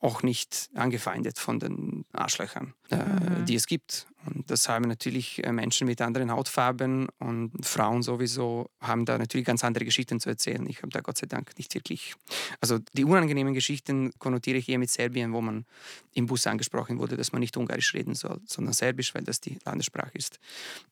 auch 0.00 0.22
nicht 0.22 0.70
angefeindet 0.74 1.38
von 1.38 1.58
den 1.58 2.04
Arschlöchern, 2.12 2.74
äh, 2.90 2.96
mhm. 2.96 3.44
die 3.46 3.56
es 3.56 3.66
gibt. 3.66 4.06
Und 4.26 4.48
das 4.50 4.68
haben 4.68 4.86
natürlich 4.86 5.44
äh, 5.44 5.50
Menschen 5.50 5.88
mit 5.88 6.00
anderen 6.00 6.30
Hautfarben 6.30 7.08
und 7.18 7.66
Frauen 7.66 8.02
sowieso 8.02 8.70
haben 8.80 9.04
da 9.06 9.18
natürlich 9.18 9.46
ganz 9.46 9.64
andere 9.64 9.84
Geschichten 9.84 10.20
zu 10.20 10.28
erzählen. 10.28 10.64
Ich 10.68 10.78
habe 10.78 10.90
da 10.90 11.00
Gott 11.00 11.18
sei 11.18 11.26
Dank 11.26 11.56
nicht 11.58 11.74
wirklich. 11.74 12.14
Also 12.60 12.78
die 12.92 13.04
unangenehmen 13.04 13.54
Geschichten 13.54 14.12
konnotiere 14.18 14.58
ich 14.58 14.68
eher 14.68 14.78
mit 14.78 14.90
Serbien, 14.90 15.32
wo 15.32 15.40
man 15.40 15.64
im 16.12 16.26
Bus 16.26 16.46
angesprochen 16.46 16.98
wurde, 16.98 17.16
dass 17.16 17.32
man 17.32 17.40
nicht 17.40 17.56
Ungarisch 17.56 17.92
reden 17.94 18.14
soll, 18.14 18.40
sondern 18.46 18.74
Serbisch, 18.74 19.14
weil 19.14 19.24
das 19.24 19.40
die 19.40 19.58
Landessprache 19.64 20.16
ist. 20.16 20.38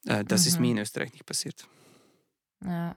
Äh, 0.06 0.24
das 0.24 0.42
mhm. 0.42 0.48
ist 0.48 0.60
mir 0.60 0.70
in 0.72 0.78
Österreich 0.78 1.12
nicht 1.12 1.26
passiert. 1.26 1.68
Ja. 2.64 2.96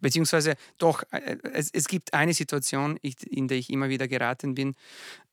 Beziehungsweise 0.00 0.56
doch, 0.78 1.02
äh, 1.10 1.36
es, 1.52 1.70
es 1.72 1.88
gibt 1.88 2.14
eine 2.14 2.34
Situation, 2.34 2.96
in 2.96 3.48
der 3.48 3.58
ich 3.58 3.70
immer 3.70 3.88
wieder 3.88 4.08
geraten 4.08 4.54
bin, 4.54 4.74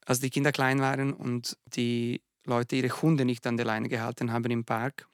als 0.05 0.19
die 0.19 0.29
Kinder 0.29 0.51
klein 0.51 0.79
waren 0.79 1.13
und 1.13 1.57
die 1.75 2.21
Leute 2.45 2.75
ihre 2.75 3.01
Hunde 3.01 3.25
nicht 3.25 3.45
an 3.47 3.57
der 3.57 3.65
Leine 3.65 3.89
gehalten 3.89 4.31
haben 4.31 4.51
im 4.51 4.65
Park, 4.65 5.07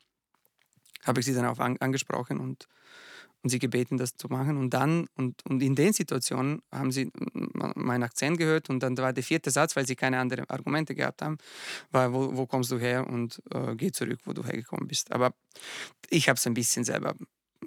habe 1.03 1.20
ich 1.20 1.25
sie 1.25 1.34
dann 1.34 1.46
auch 1.46 1.60
an, 1.60 1.77
angesprochen 1.79 2.39
und, 2.39 2.67
und 3.41 3.50
sie 3.50 3.60
gebeten, 3.60 3.98
das 3.98 4.15
zu 4.15 4.27
machen. 4.27 4.58
Und 4.58 4.72
dann, 4.72 5.08
und, 5.15 5.43
und 5.46 5.63
in 5.63 5.75
den 5.75 5.93
Situationen 5.93 6.62
haben 6.72 6.91
sie 6.91 7.12
meinen 7.34 8.03
Akzent 8.03 8.38
gehört 8.38 8.70
und 8.70 8.84
dann 8.84 8.98
war 8.98 9.13
der 9.13 9.24
vierte 9.24 9.50
Satz, 9.50 9.75
weil 9.75 9.88
sie 9.88 9.96
keine 9.96 10.20
anderen 10.20 10.50
Argumente 10.50 10.93
gehabt 10.93 11.22
haben, 11.22 11.38
war, 11.91 12.13
wo, 12.13 12.36
wo 12.36 12.46
kommst 12.46 12.72
du 12.72 12.77
her 12.77 13.08
und 13.08 13.41
äh, 13.51 13.75
geh 13.75 13.91
zurück, 13.91 14.20
wo 14.25 14.34
du 14.34 14.43
hergekommen 14.43 14.88
bist. 14.88 15.12
Aber 15.12 15.34
ich 16.10 16.29
habe 16.29 16.38
es 16.38 16.46
ein 16.46 16.53
bisschen 16.53 16.84
selber 16.84 17.15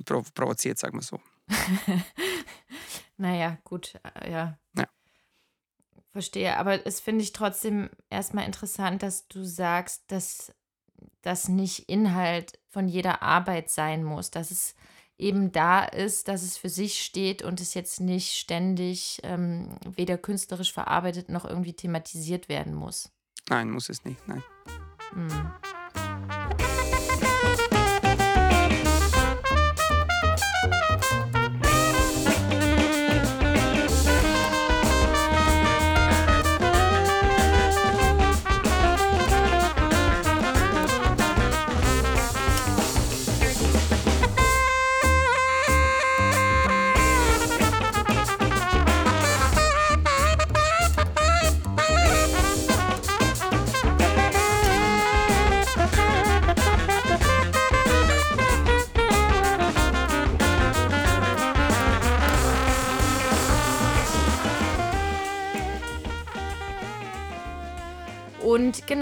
provoziert, 0.05 0.79
sagen 0.79 0.99
wir 0.99 1.03
so. 1.03 1.21
naja, 3.17 3.59
gut, 3.65 3.95
äh, 4.03 4.31
ja. 4.31 4.59
ja. 4.77 4.87
Verstehe, 6.13 6.57
aber 6.57 6.87
es 6.87 7.01
finde 7.01 7.23
ich 7.23 7.33
trotzdem 7.33 7.91
erstmal 8.11 8.47
interessant, 8.47 9.03
dass 9.03 9.27
du 9.29 9.45
sagst, 9.45 10.05
dass 10.09 10.55
das 11.23 11.49
nicht 11.49 11.89
Inhalt 11.89 12.59
von 12.69 12.89
jeder 12.89 13.23
Arbeit 13.23 13.71
sein 13.71 14.05
muss, 14.05 14.31
dass 14.31 14.51
es 14.51 14.75
eben 15.17 15.53
da 15.53 15.85
ist, 15.85 16.29
dass 16.29 16.43
es 16.43 16.57
für 16.57 16.69
sich 16.69 17.03
steht 17.03 17.43
und 17.43 17.61
es 17.61 17.75
jetzt 17.75 18.01
nicht 18.01 18.35
ständig 18.35 19.21
ähm, 19.23 19.77
weder 19.85 20.19
künstlerisch 20.19 20.73
verarbeitet 20.73 21.29
noch 21.29 21.45
irgendwie 21.45 21.75
thematisiert 21.75 22.49
werden 22.49 22.75
muss. 22.75 23.11
Nein, 23.49 23.71
muss 23.71 23.89
es 23.89 24.05
nicht, 24.05 24.27
nein. 24.27 24.43
Hm. 25.13 25.53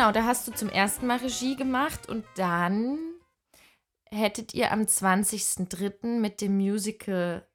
Genau, 0.03 0.13
da 0.13 0.25
hast 0.25 0.49
du 0.49 0.53
zum 0.53 0.69
ersten 0.69 1.07
Mal 1.07 1.19
Regie 1.19 1.55
gemacht 1.55 2.09
und 2.09 2.25
dann 2.35 2.99
hättet 4.11 4.53
ihr 4.53 4.73
am 4.73 4.83
20.03. 4.83 6.19
mit 6.19 6.41
dem 6.41 6.57
Musical 6.57 7.47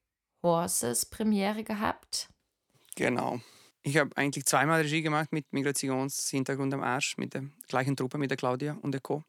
Horses 0.41 1.05
Premiere 1.07 1.65
gehabt. 1.65 2.29
Genau. 2.95 3.41
Ich 3.83 3.97
habe 3.97 4.15
eigentlich 4.15 4.45
zweimal 4.45 4.79
Regie 4.79 5.01
gemacht 5.01 5.33
mit 5.33 5.51
Migrationshintergrund 5.51 6.73
am 6.73 6.83
Arsch, 6.83 7.17
mit 7.17 7.33
der 7.33 7.43
gleichen 7.67 7.97
Truppe, 7.97 8.17
mit 8.17 8.31
der 8.31 8.37
Claudia 8.37 8.77
und 8.81 8.93
der 8.93 9.01
Co. 9.01 9.23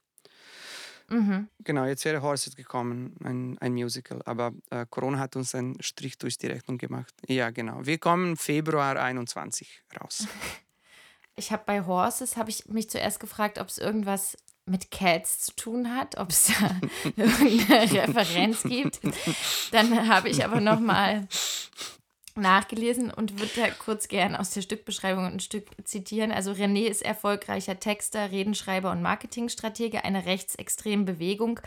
Mhm. 1.09 1.49
Genau, 1.65 1.87
jetzt 1.87 2.05
wäre 2.05 2.23
Horses 2.23 2.55
gekommen, 2.55 3.17
ein, 3.25 3.59
ein 3.59 3.73
Musical, 3.73 4.23
aber 4.27 4.53
äh, 4.71 4.87
Corona 4.89 5.19
hat 5.19 5.35
uns 5.35 5.57
einen 5.57 5.83
Strich 5.83 6.19
durch 6.19 6.39
die 6.39 6.47
Rechnung 6.47 6.79
gemacht. 6.79 7.15
Ja, 7.27 7.51
genau. 7.51 7.85
Wir 7.85 7.99
kommen 7.99 8.37
Februar 8.37 8.97
21 8.97 9.83
raus. 10.01 10.29
ich 11.39 11.53
habe 11.53 11.63
bei 11.67 11.87
Horses, 11.87 12.37
habe 12.37 12.51
ich 12.51 12.67
mich 12.67 12.91
zuerst 12.91 13.21
gefragt, 13.21 13.59
ob 13.59 13.69
es 13.69 13.79
irgendwas 13.79 14.37
mit 14.67 14.91
Cats 14.91 15.41
zu 15.47 15.57
tun 15.57 15.97
hat, 15.97 16.19
ob 16.19 16.31
es 16.31 16.49
da 16.49 16.81
irgendeine 17.17 17.93
Referenz 17.93 18.63
gibt. 18.63 19.01
Dann 19.73 20.09
habe 20.09 20.29
ich 20.29 20.45
aber 20.45 20.61
noch 20.61 20.81
mal 20.81 21.27
nachgelesen 22.39 23.11
und 23.11 23.39
würde 23.39 23.53
da 23.57 23.71
kurz 23.71 24.09
gern 24.09 24.37
aus 24.37 24.51
der 24.51 24.63
Stückbeschreibung 24.63 25.25
ein 25.25 25.41
Stück 25.41 25.67
zitieren. 25.85 26.31
Also 26.33 26.53
René 26.53 26.87
ist 26.87 27.03
erfolgreicher 27.03 27.81
Texter, 27.81 28.31
Redenschreiber 28.31 28.91
und 28.91 29.03
Marketingstratege 29.03 30.05
einer 30.05 30.25
rechtsextremen 30.25 31.05
Bewegung, 31.05 31.61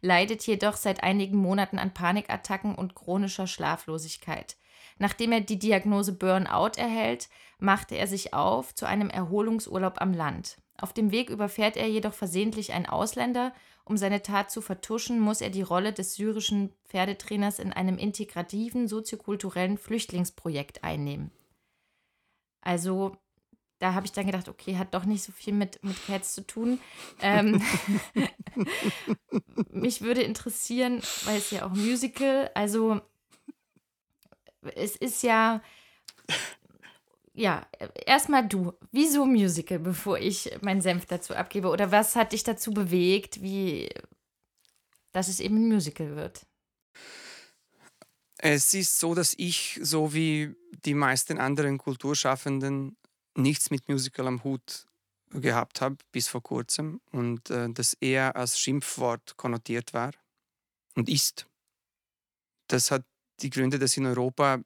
leidet 0.00 0.46
jedoch 0.46 0.76
seit 0.76 1.02
einigen 1.02 1.36
Monaten 1.36 1.78
an 1.78 1.94
Panikattacken 1.94 2.74
und 2.74 2.94
chronischer 2.94 3.46
Schlaflosigkeit. 3.46 4.56
Nachdem 4.98 5.32
er 5.32 5.40
die 5.40 5.58
Diagnose 5.58 6.12
Burnout 6.12 6.78
erhält, 6.78 7.28
machte 7.58 7.96
er 7.96 8.06
sich 8.06 8.34
auf 8.34 8.74
zu 8.74 8.86
einem 8.86 9.10
Erholungsurlaub 9.10 10.00
am 10.00 10.12
Land. 10.12 10.58
Auf 10.78 10.92
dem 10.92 11.10
Weg 11.10 11.30
überfährt 11.30 11.76
er 11.76 11.88
jedoch 11.88 12.14
versehentlich 12.14 12.72
einen 12.72 12.86
Ausländer. 12.86 13.52
Um 13.84 13.96
seine 13.96 14.22
Tat 14.22 14.50
zu 14.50 14.60
vertuschen, 14.60 15.20
muss 15.20 15.40
er 15.40 15.50
die 15.50 15.62
Rolle 15.62 15.92
des 15.92 16.14
syrischen 16.14 16.72
Pferdetrainers 16.88 17.58
in 17.58 17.72
einem 17.72 17.98
integrativen 17.98 18.88
soziokulturellen 18.88 19.78
Flüchtlingsprojekt 19.78 20.82
einnehmen. 20.82 21.30
Also, 22.60 23.16
da 23.78 23.94
habe 23.94 24.06
ich 24.06 24.12
dann 24.12 24.26
gedacht, 24.26 24.48
okay, 24.48 24.76
hat 24.76 24.94
doch 24.94 25.04
nicht 25.04 25.22
so 25.22 25.30
viel 25.30 25.52
mit, 25.52 25.82
mit 25.84 26.04
Cats 26.06 26.34
zu 26.34 26.46
tun. 26.46 26.80
Ähm, 27.20 27.62
mich 29.70 30.02
würde 30.02 30.22
interessieren, 30.22 31.00
weil 31.24 31.36
es 31.36 31.50
ja 31.50 31.64
auch 31.64 31.74
Musical, 31.74 32.50
also 32.54 33.00
es 34.74 34.96
ist 34.96 35.22
ja. 35.22 35.62
Ja, 37.38 37.66
erstmal 38.06 38.48
du. 38.48 38.72
Wieso 38.92 39.26
Musical, 39.26 39.78
bevor 39.78 40.18
ich 40.18 40.50
meinen 40.62 40.80
Senf 40.80 41.04
dazu 41.04 41.34
abgebe? 41.34 41.68
Oder 41.68 41.92
was 41.92 42.16
hat 42.16 42.32
dich 42.32 42.44
dazu 42.44 42.70
bewegt, 42.70 43.42
wie, 43.42 43.90
dass 45.12 45.28
es 45.28 45.40
eben 45.40 45.56
ein 45.56 45.68
Musical 45.68 46.16
wird? 46.16 46.46
Es 48.38 48.72
ist 48.72 48.98
so, 48.98 49.14
dass 49.14 49.34
ich, 49.36 49.78
so 49.82 50.14
wie 50.14 50.56
die 50.86 50.94
meisten 50.94 51.38
anderen 51.38 51.76
Kulturschaffenden, 51.76 52.96
nichts 53.36 53.70
mit 53.70 53.86
Musical 53.88 54.26
am 54.28 54.42
Hut 54.42 54.86
gehabt 55.30 55.80
habe 55.80 55.96
bis 56.12 56.28
vor 56.28 56.42
kurzem 56.42 57.00
und 57.12 57.50
äh, 57.50 57.68
das 57.70 57.94
eher 57.94 58.36
als 58.36 58.58
Schimpfwort 58.58 59.36
konnotiert 59.36 59.92
war 59.92 60.12
und 60.94 61.08
ist. 61.08 61.46
Das 62.68 62.90
hat 62.90 63.04
die 63.40 63.50
Gründe, 63.50 63.78
dass 63.78 63.96
in 63.96 64.06
Europa 64.06 64.60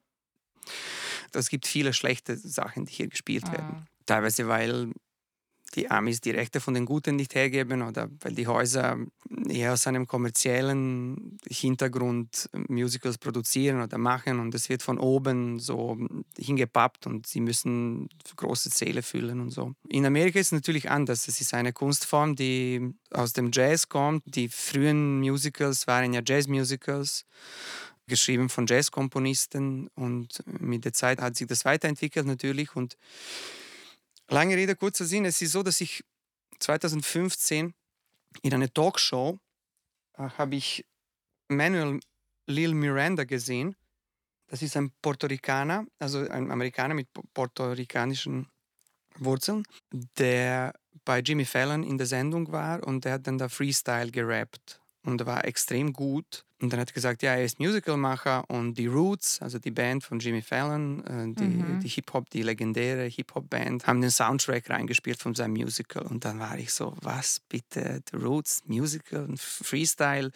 es 1.33 1.49
gibt 1.49 1.65
viele 1.65 1.93
schlechte 1.93 2.37
Sachen, 2.37 2.85
die 2.85 2.93
hier 2.93 3.07
gespielt 3.07 3.47
mhm. 3.47 3.51
werden. 3.53 3.87
Teilweise, 4.05 4.47
weil 4.47 4.91
die 5.75 5.89
Amis 5.89 6.19
die 6.19 6.31
Rechte 6.31 6.59
von 6.59 6.73
den 6.73 6.85
Guten 6.85 7.15
nicht 7.15 7.33
hergeben 7.33 7.81
oder 7.81 8.09
weil 8.19 8.33
die 8.33 8.47
Häuser 8.47 8.97
eher 9.47 9.73
aus 9.73 9.87
einem 9.87 10.05
kommerziellen 10.05 11.37
Hintergrund 11.49 12.49
Musicals 12.67 13.17
produzieren 13.17 13.81
oder 13.81 13.97
machen 13.97 14.39
und 14.39 14.53
es 14.53 14.67
wird 14.67 14.83
von 14.83 14.99
oben 14.99 15.59
so 15.59 15.97
hingepappt 16.37 17.07
und 17.07 17.25
sie 17.25 17.39
müssen 17.39 18.09
große 18.35 18.69
Zähle 18.69 19.01
füllen 19.01 19.39
und 19.39 19.51
so. 19.51 19.73
In 19.87 20.05
Amerika 20.05 20.39
ist 20.39 20.47
es 20.47 20.51
natürlich 20.51 20.89
anders. 20.89 21.27
Es 21.27 21.39
ist 21.39 21.53
eine 21.53 21.71
Kunstform, 21.71 22.35
die 22.35 22.93
aus 23.11 23.33
dem 23.33 23.51
Jazz 23.53 23.87
kommt. 23.87 24.23
Die 24.25 24.49
frühen 24.49 25.19
Musicals 25.21 25.87
waren 25.87 26.13
ja 26.13 26.21
Jazzmusicals 26.25 27.25
geschrieben 28.07 28.49
von 28.49 28.67
Jazzkomponisten 28.67 29.87
und 29.95 30.43
mit 30.45 30.85
der 30.85 30.93
Zeit 30.93 31.21
hat 31.21 31.35
sich 31.35 31.47
das 31.47 31.65
weiterentwickelt 31.65 32.25
natürlich 32.25 32.75
und 32.75 32.97
lange 34.27 34.55
Rede, 34.55 34.75
kurzer 34.75 35.05
Sinn, 35.05 35.25
es 35.25 35.41
ist 35.41 35.51
so, 35.51 35.63
dass 35.63 35.81
ich 35.81 36.03
2015 36.59 37.73
in 38.41 38.53
einer 38.53 38.73
Talkshow 38.73 39.39
äh, 40.17 40.29
habe 40.37 40.55
ich 40.55 40.85
Manuel 41.47 41.99
Lil 42.47 42.73
Miranda 42.73 43.23
gesehen. 43.23 43.75
Das 44.47 44.61
ist 44.61 44.75
ein 44.75 44.91
Puerto 45.01 45.27
Ricaner, 45.27 45.85
also 45.99 46.19
ein 46.29 46.51
Amerikaner 46.51 46.93
mit 46.93 47.07
puerto-ricanischen 47.33 48.49
Wurzeln, 49.17 49.63
der 50.17 50.73
bei 51.05 51.19
Jimmy 51.19 51.45
Fallon 51.45 51.83
in 51.83 51.97
der 51.97 52.07
Sendung 52.07 52.51
war 52.51 52.85
und 52.85 53.05
der 53.05 53.13
hat 53.13 53.27
dann 53.27 53.37
da 53.37 53.47
Freestyle 53.47 54.11
gerappt 54.11 54.81
und 55.03 55.25
war 55.25 55.45
extrem 55.45 55.93
gut 55.93 56.45
Und 56.61 56.71
dann 56.71 56.79
hat 56.79 56.91
er 56.91 56.93
gesagt, 56.93 57.23
ja, 57.23 57.33
er 57.33 57.43
ist 57.43 57.59
Musicalmacher 57.59 58.47
und 58.47 58.75
die 58.75 58.85
Roots, 58.85 59.41
also 59.41 59.57
die 59.57 59.71
Band 59.71 60.03
von 60.03 60.19
Jimmy 60.19 60.43
Fallon, 60.43 61.03
äh, 61.05 61.33
die, 61.33 61.43
mhm. 61.43 61.79
die 61.79 61.87
Hip-Hop, 61.87 62.29
die 62.29 62.43
legendäre 62.43 63.05
Hip-Hop-Band, 63.05 63.87
haben 63.87 63.99
den 63.99 64.11
Soundtrack 64.11 64.69
reingespielt 64.69 65.19
von 65.19 65.33
seinem 65.33 65.53
Musical. 65.53 66.03
Und 66.03 66.23
dann 66.23 66.39
war 66.39 66.59
ich 66.59 66.71
so, 66.71 66.95
was 67.01 67.39
bitte, 67.49 68.01
The 68.11 68.17
Roots, 68.17 68.61
Musical, 68.67 69.27
Freestyle, 69.37 70.31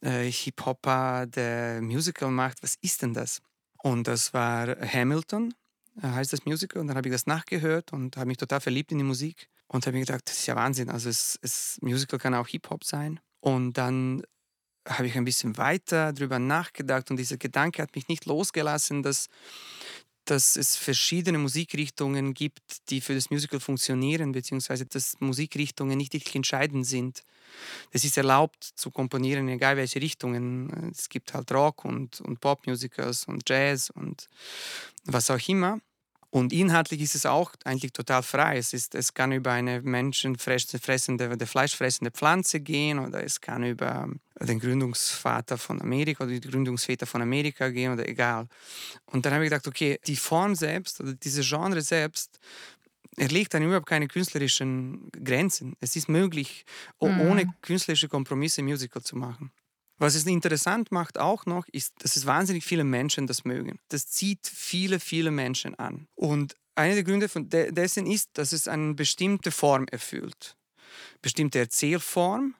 äh, 0.00 0.24
Hip-Hopper, 0.24 1.26
der 1.26 1.80
Musical 1.82 2.32
macht, 2.32 2.64
was 2.64 2.76
ist 2.80 3.02
denn 3.02 3.14
das? 3.14 3.40
Und 3.78 4.08
das 4.08 4.34
war 4.34 4.76
Hamilton, 4.80 5.54
äh, 6.02 6.08
heißt 6.08 6.32
das 6.32 6.44
Musical. 6.46 6.80
Und 6.80 6.88
dann 6.88 6.96
habe 6.96 7.08
ich 7.08 7.14
das 7.14 7.26
nachgehört 7.26 7.92
und 7.92 8.16
habe 8.16 8.26
mich 8.26 8.38
total 8.38 8.60
verliebt 8.60 8.90
in 8.90 8.98
die 8.98 9.04
Musik 9.04 9.48
und 9.68 9.86
habe 9.86 9.96
mir 9.96 10.04
gedacht, 10.04 10.22
das 10.24 10.38
ist 10.38 10.46
ja 10.46 10.56
Wahnsinn. 10.56 10.90
Also 10.90 11.08
es, 11.08 11.38
es 11.42 11.78
Musical 11.80 12.18
kann 12.18 12.34
auch 12.34 12.48
Hip-Hop 12.48 12.82
sein. 12.82 13.20
Und 13.38 13.74
dann 13.74 14.24
habe 14.88 15.06
ich 15.06 15.16
ein 15.16 15.24
bisschen 15.24 15.56
weiter 15.56 16.12
darüber 16.12 16.38
nachgedacht 16.38 17.10
und 17.10 17.16
dieser 17.16 17.36
Gedanke 17.36 17.82
hat 17.82 17.94
mich 17.94 18.08
nicht 18.08 18.26
losgelassen, 18.26 19.02
dass, 19.02 19.28
dass 20.24 20.56
es 20.56 20.76
verschiedene 20.76 21.38
Musikrichtungen 21.38 22.34
gibt, 22.34 22.88
die 22.90 23.00
für 23.00 23.14
das 23.14 23.30
Musical 23.30 23.60
funktionieren, 23.60 24.32
beziehungsweise 24.32 24.86
dass 24.86 25.20
Musikrichtungen 25.20 25.98
nicht 25.98 26.12
wirklich 26.12 26.34
entscheidend 26.34 26.86
sind. 26.86 27.22
Es 27.90 28.04
ist 28.04 28.16
erlaubt 28.16 28.62
zu 28.62 28.90
komponieren, 28.90 29.48
egal 29.48 29.76
welche 29.76 30.00
Richtungen. 30.00 30.90
Es 30.92 31.08
gibt 31.08 31.34
halt 31.34 31.50
Rock 31.52 31.84
und, 31.84 32.20
und 32.20 32.40
Popmusicals 32.40 33.24
und 33.24 33.48
Jazz 33.48 33.90
und 33.90 34.28
was 35.04 35.30
auch 35.30 35.48
immer. 35.48 35.80
Und 36.30 36.52
inhaltlich 36.52 37.00
ist 37.00 37.16
es 37.16 37.26
auch 37.26 37.52
eigentlich 37.64 37.92
total 37.92 38.22
frei. 38.22 38.56
Es, 38.56 38.72
ist, 38.72 38.94
es 38.94 39.14
kann 39.14 39.32
über 39.32 39.50
eine 39.50 39.82
menschenfressende, 39.82 41.46
fleischfressende 41.46 42.12
Pflanze 42.12 42.60
gehen 42.60 43.00
oder 43.00 43.24
es 43.24 43.40
kann 43.40 43.64
über 43.64 44.08
den 44.40 44.60
Gründungsvater 44.60 45.58
von 45.58 45.82
Amerika 45.82 46.22
oder 46.22 46.32
die 46.32 46.48
Gründungsväter 46.48 47.06
von 47.06 47.20
Amerika 47.20 47.68
gehen 47.70 47.92
oder 47.92 48.08
egal. 48.08 48.46
Und 49.06 49.26
dann 49.26 49.34
habe 49.34 49.44
ich 49.44 49.50
gedacht, 49.50 49.66
okay, 49.66 49.98
die 50.06 50.16
Form 50.16 50.54
selbst 50.54 51.00
oder 51.00 51.14
diese 51.14 51.42
Genre 51.42 51.82
selbst 51.82 52.38
erlegt 53.16 53.52
dann 53.52 53.64
überhaupt 53.64 53.86
keine 53.86 54.06
künstlerischen 54.06 55.10
Grenzen. 55.12 55.76
Es 55.80 55.96
ist 55.96 56.08
möglich, 56.08 56.64
mhm. 57.00 57.20
ohne 57.20 57.54
künstlerische 57.60 58.08
Kompromisse 58.08 58.62
Musical 58.62 59.02
zu 59.02 59.16
machen. 59.16 59.50
Was 60.00 60.14
es 60.14 60.24
interessant 60.24 60.90
macht 60.90 61.18
auch 61.18 61.44
noch, 61.44 61.68
ist, 61.72 61.92
dass 61.98 62.16
es 62.16 62.24
wahnsinnig 62.24 62.64
viele 62.64 62.84
Menschen 62.84 63.26
das 63.26 63.44
mögen. 63.44 63.78
Das 63.88 64.08
zieht 64.08 64.46
viele, 64.46 64.98
viele 64.98 65.30
Menschen 65.30 65.74
an. 65.74 66.08
Und 66.14 66.56
einer 66.74 66.94
der 66.94 67.04
Gründe 67.04 67.28
von 67.28 67.50
dessen 67.50 68.06
ist, 68.06 68.30
dass 68.32 68.52
es 68.52 68.66
eine 68.66 68.94
bestimmte 68.94 69.50
Form 69.50 69.86
erfüllt. 69.90 70.56
Bestimmte 71.20 71.58
Erzählform, 71.58 72.54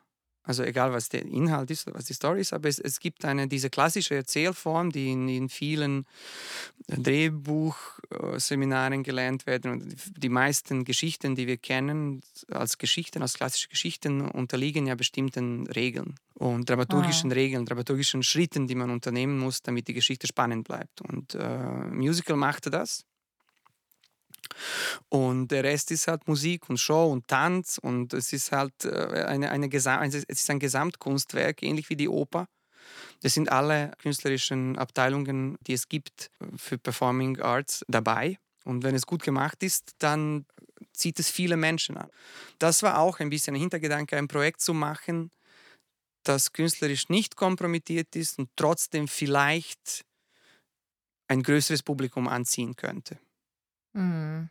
also 0.51 0.63
egal, 0.65 0.93
was 0.93 1.09
der 1.09 1.23
Inhalt 1.23 1.71
ist, 1.71 1.87
was 1.95 2.07
die 2.07 2.13
Story 2.13 2.41
ist, 2.41 2.53
aber 2.53 2.69
es, 2.69 2.81
es 2.81 2.99
gibt 2.99 3.25
eine, 3.25 3.47
diese 3.47 3.71
klassische 3.71 4.17
Erzählform, 4.17 4.91
die 4.91 5.13
in, 5.13 5.29
in 5.29 5.49
vielen 5.49 6.07
Drehbuchseminaren 6.89 9.05
gelernt 9.05 9.47
werden. 9.47 9.71
Und 9.71 9.95
die 10.17 10.29
meisten 10.29 10.85
Geschichten, 10.85 11.37
die 11.37 11.47
wir 11.47 11.57
kennen 11.57 12.23
als 12.51 12.79
Geschichten, 12.79 13.23
als 13.23 13.35
klassische 13.35 13.69
Geschichten, 13.69 14.23
unterliegen 14.23 14.89
ja 14.89 14.97
bestimmten 14.97 15.69
Regeln 15.69 16.17
und 16.35 16.69
dramaturgischen 16.69 17.31
ah. 17.31 17.35
Regeln, 17.35 17.65
dramaturgischen 17.65 18.25
Schritten, 18.25 18.67
die 18.67 18.75
man 18.75 18.91
unternehmen 18.91 19.39
muss, 19.39 19.63
damit 19.63 19.87
die 19.87 19.95
Geschichte 19.95 20.27
spannend 20.27 20.67
bleibt. 20.67 21.01
Und 21.01 21.37
äh, 21.37 21.59
Musical 21.93 22.37
machte 22.37 22.71
das. 22.71 23.05
Und 25.09 25.49
der 25.49 25.65
Rest 25.65 25.91
ist 25.91 26.09
halt 26.09 26.27
Musik 26.29 26.69
und 26.69 26.79
Show 26.79 27.11
und 27.11 27.29
Tanz 27.29 27.79
und 27.79 28.13
es 28.13 28.33
ist 28.33 28.53
halt 28.53 28.85
äh, 28.85 29.25
eine, 29.27 29.51
eine 29.51 29.71
es 29.73 30.25
ist 30.25 30.51
ein 30.51 30.59
Gesamtkunstwerk, 30.59 31.63
ähnlich 31.63 31.91
wie 31.91 31.97
die 31.97 32.09
Oper. 32.09 32.47
Das 33.23 33.35
sind 33.35 33.53
alle 33.53 33.93
künstlerischen 33.99 34.79
Abteilungen, 34.79 35.57
die 35.67 35.75
es 35.75 35.89
gibt 35.89 36.31
für 36.57 36.79
Performing 36.79 37.41
Arts 37.41 37.85
dabei. 37.89 38.39
Und 38.65 38.83
wenn 38.83 38.95
es 38.95 39.07
gut 39.07 39.23
gemacht 39.23 39.63
ist, 39.63 39.93
dann 39.99 40.47
zieht 40.93 41.19
es 41.19 41.31
viele 41.31 41.57
Menschen 41.57 41.97
an. 41.97 42.11
Das 42.59 42.83
war 42.83 42.99
auch 42.99 43.21
ein 43.21 43.31
bisschen 43.31 43.55
ein 43.55 43.61
Hintergedanke, 43.61 44.17
ein 44.17 44.29
Projekt 44.29 44.61
zu 44.61 44.75
machen, 44.75 45.31
das 46.23 46.53
künstlerisch 46.53 47.09
nicht 47.09 47.37
kompromittiert 47.37 48.15
ist 48.17 48.39
und 48.39 48.51
trotzdem 48.57 49.09
vielleicht 49.09 50.05
ein 51.29 51.43
größeres 51.43 51.83
Publikum 51.83 52.29
anziehen 52.29 52.77
könnte. 52.77 53.19
Mhm. 53.93 54.51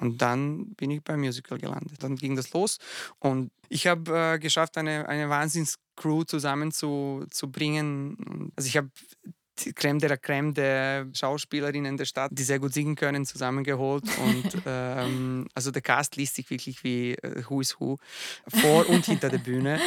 Und 0.00 0.22
dann 0.22 0.74
bin 0.74 0.92
ich 0.92 1.02
beim 1.02 1.20
Musical 1.20 1.58
gelandet. 1.58 2.02
Dann 2.02 2.16
ging 2.16 2.36
das 2.36 2.52
los 2.52 2.78
und 3.18 3.50
ich 3.68 3.86
habe 3.86 4.34
äh, 4.34 4.38
geschafft, 4.38 4.78
eine, 4.78 5.08
eine 5.08 5.28
Wahnsinns-Crew 5.28 6.24
zusammenzubringen. 6.24 8.52
Also 8.56 8.68
ich 8.68 8.76
habe 8.76 8.90
die 9.64 9.72
Creme 9.72 9.98
de 9.98 10.08
la 10.08 10.16
Creme 10.16 10.54
der 10.54 11.06
Schauspielerinnen 11.12 11.96
der 11.96 12.04
Stadt, 12.04 12.30
die 12.34 12.42
sehr 12.42 12.58
gut 12.58 12.72
singen 12.72 12.96
können, 12.96 13.26
zusammengeholt. 13.26 14.04
Und 14.24 14.62
ähm, 14.66 15.46
also 15.54 15.70
der 15.70 15.82
Cast 15.82 16.16
liest 16.16 16.36
sich 16.36 16.48
wirklich 16.50 16.84
wie 16.84 17.14
äh, 17.14 17.42
Who 17.48 17.60
is 17.60 17.78
Who 17.80 17.98
vor 18.48 18.88
und 18.88 19.06
hinter 19.06 19.28
der 19.28 19.38
Bühne. 19.38 19.80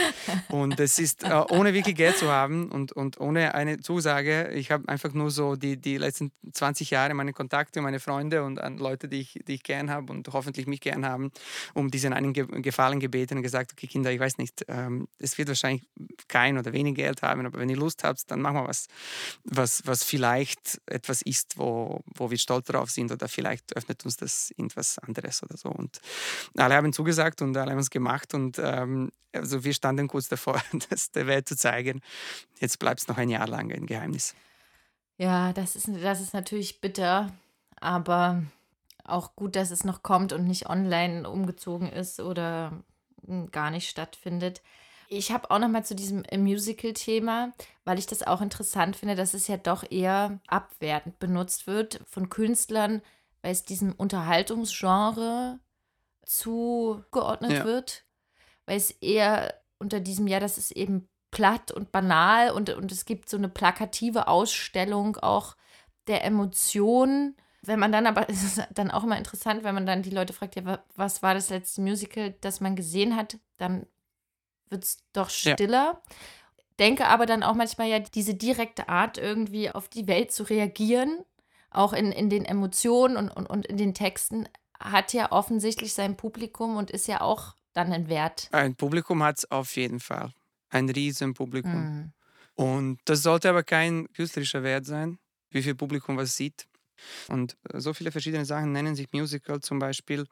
Und 0.49 0.79
es 0.79 0.99
ist, 0.99 1.23
äh, 1.23 1.43
ohne 1.49 1.73
wirklich 1.73 1.95
Geld 1.95 2.17
zu 2.17 2.29
haben 2.29 2.69
und, 2.69 2.91
und 2.91 3.19
ohne 3.19 3.53
eine 3.55 3.79
Zusage, 3.79 4.49
ich 4.53 4.71
habe 4.71 4.87
einfach 4.89 5.13
nur 5.13 5.31
so 5.31 5.55
die, 5.55 5.77
die 5.77 5.97
letzten 5.97 6.31
20 6.51 6.89
Jahre 6.89 7.13
meine 7.13 7.33
Kontakte, 7.33 7.81
meine 7.81 7.99
Freunde 7.99 8.43
und 8.43 8.59
an 8.59 8.77
Leute, 8.77 9.07
die 9.07 9.21
ich, 9.21 9.39
die 9.47 9.53
ich 9.53 9.63
gern 9.63 9.89
habe 9.89 10.11
und 10.11 10.27
hoffentlich 10.31 10.67
mich 10.67 10.81
gern 10.81 11.05
haben, 11.05 11.31
um 11.73 11.91
diesen 11.91 12.13
einen 12.13 12.33
Gefallen 12.33 12.99
gebeten 12.99 13.37
und 13.37 13.43
gesagt, 13.43 13.71
okay 13.73 13.87
Kinder, 13.87 14.11
ich 14.11 14.19
weiß 14.19 14.37
nicht, 14.37 14.65
ähm, 14.67 15.07
es 15.19 15.37
wird 15.37 15.47
wahrscheinlich 15.47 15.83
kein 16.27 16.57
oder 16.57 16.73
wenig 16.73 16.95
Geld 16.95 17.21
haben, 17.21 17.45
aber 17.45 17.59
wenn 17.59 17.69
ihr 17.69 17.77
Lust 17.77 18.03
habt, 18.03 18.29
dann 18.29 18.41
machen 18.41 18.57
wir 18.57 18.67
was, 18.67 18.87
was 19.43 19.60
was, 19.61 19.85
was 19.85 20.03
vielleicht 20.03 20.81
etwas 20.87 21.21
ist, 21.21 21.57
wo, 21.57 22.01
wo 22.15 22.31
wir 22.31 22.37
stolz 22.37 22.67
drauf 22.67 22.89
sind 22.89 23.11
oder 23.11 23.27
vielleicht 23.27 23.75
öffnet 23.77 24.03
uns 24.03 24.17
das 24.17 24.51
irgendwas 24.57 24.97
anderes 24.99 25.43
oder 25.43 25.55
so. 25.55 25.69
Und 25.69 26.01
alle 26.57 26.75
haben 26.75 26.91
zugesagt 26.91 27.41
und 27.41 27.55
alle 27.55 27.71
haben 27.71 27.79
es 27.79 27.91
gemacht 27.91 28.33
und 28.33 28.59
ähm, 28.59 29.11
also 29.33 29.63
wir 29.63 29.73
standen 29.73 30.07
kurz 30.07 30.27
davor, 30.27 30.61
das 30.89 31.11
der 31.11 31.27
Welt 31.27 31.47
zu 31.47 31.55
zeigen. 31.55 32.01
Jetzt 32.59 32.79
bleibt 32.79 33.01
es 33.01 33.07
noch 33.07 33.17
ein 33.17 33.29
Jahr 33.29 33.47
lang 33.47 33.71
ein 33.71 33.85
Geheimnis. 33.85 34.35
Ja, 35.17 35.53
das 35.53 35.75
ist, 35.75 35.87
das 36.01 36.19
ist 36.19 36.33
natürlich 36.33 36.81
bitter, 36.81 37.31
aber 37.79 38.43
auch 39.03 39.35
gut, 39.35 39.55
dass 39.55 39.69
es 39.69 39.83
noch 39.83 40.01
kommt 40.01 40.33
und 40.33 40.47
nicht 40.47 40.67
online 40.67 41.29
umgezogen 41.29 41.87
ist 41.87 42.19
oder 42.19 42.73
hm, 43.25 43.51
gar 43.51 43.69
nicht 43.69 43.87
stattfindet. 43.87 44.63
Ich 45.13 45.33
habe 45.33 45.51
auch 45.51 45.59
noch 45.59 45.67
mal 45.67 45.83
zu 45.83 45.93
diesem 45.93 46.23
äh, 46.23 46.37
Musical-Thema, 46.37 47.51
weil 47.83 47.99
ich 47.99 48.07
das 48.07 48.23
auch 48.23 48.39
interessant 48.39 48.95
finde, 48.95 49.15
dass 49.15 49.33
es 49.33 49.45
ja 49.47 49.57
doch 49.57 49.83
eher 49.91 50.39
abwertend 50.47 51.19
benutzt 51.19 51.67
wird 51.67 51.99
von 52.07 52.29
Künstlern, 52.29 53.01
weil 53.41 53.51
es 53.51 53.63
diesem 53.63 53.91
Unterhaltungsgenre 53.91 55.59
zugeordnet 56.25 57.51
ja. 57.51 57.65
wird, 57.65 58.05
weil 58.65 58.77
es 58.77 58.91
eher 58.91 59.53
unter 59.79 59.99
diesem, 59.99 60.27
ja, 60.27 60.39
das 60.39 60.57
ist 60.57 60.71
eben 60.71 61.09
platt 61.29 61.71
und 61.71 61.91
banal 61.91 62.51
und, 62.51 62.69
und 62.69 62.89
es 62.89 63.03
gibt 63.03 63.27
so 63.27 63.35
eine 63.35 63.49
plakative 63.49 64.29
Ausstellung 64.29 65.17
auch 65.17 65.57
der 66.07 66.23
Emotionen. 66.23 67.35
Wenn 67.61 67.79
man 67.79 67.91
dann 67.91 68.07
aber, 68.07 68.29
es 68.29 68.43
ist 68.43 68.65
dann 68.73 68.91
auch 68.91 69.03
immer 69.03 69.17
interessant, 69.17 69.65
wenn 69.65 69.75
man 69.75 69.85
dann 69.85 70.03
die 70.03 70.09
Leute 70.09 70.31
fragt, 70.31 70.55
ja, 70.55 70.81
was 70.95 71.21
war 71.21 71.33
das 71.33 71.49
letzte 71.49 71.81
Musical, 71.81 72.33
das 72.39 72.61
man 72.61 72.77
gesehen 72.77 73.17
hat, 73.17 73.39
dann 73.57 73.87
wird 74.71 74.83
es 74.83 74.97
doch 75.13 75.29
stiller. 75.29 75.69
Ja. 75.69 76.01
Denke 76.79 77.07
aber 77.07 77.25
dann 77.25 77.43
auch 77.43 77.53
manchmal 77.53 77.89
ja, 77.89 77.99
diese 77.99 78.33
direkte 78.33 78.89
Art, 78.89 79.17
irgendwie 79.17 79.69
auf 79.69 79.87
die 79.87 80.07
Welt 80.07 80.31
zu 80.31 80.43
reagieren, 80.43 81.19
auch 81.69 81.93
in, 81.93 82.11
in 82.11 82.29
den 82.29 82.45
Emotionen 82.45 83.17
und, 83.17 83.29
und, 83.29 83.45
und 83.47 83.67
in 83.67 83.77
den 83.77 83.93
Texten, 83.93 84.47
hat 84.79 85.13
ja 85.13 85.31
offensichtlich 85.31 85.93
sein 85.93 86.17
Publikum 86.17 86.75
und 86.77 86.89
ist 86.89 87.07
ja 87.07 87.21
auch 87.21 87.55
dann 87.73 87.93
ein 87.93 88.09
Wert. 88.09 88.49
Ein 88.51 88.75
Publikum 88.75 89.21
hat 89.21 89.37
es 89.39 89.51
auf 89.51 89.75
jeden 89.75 89.99
Fall. 89.99 90.33
Ein 90.69 90.89
Riesenpublikum. 90.89 91.71
Mhm. 91.71 92.13
Und 92.55 92.99
das 93.05 93.21
sollte 93.21 93.49
aber 93.49 93.63
kein 93.63 94.11
künstlerischer 94.13 94.63
Wert 94.63 94.85
sein, 94.85 95.19
wie 95.49 95.61
viel 95.61 95.75
Publikum 95.75 96.17
was 96.17 96.35
sieht. 96.35 96.67
Und 97.27 97.57
äh, 97.69 97.79
so 97.79 97.93
viele 97.93 98.11
verschiedene 98.11 98.45
Sachen 98.45 98.71
nennen 98.71 98.95
sich 98.95 99.11
Musical. 99.11 99.59
Zum 99.61 99.79
Beispiel 99.79 100.25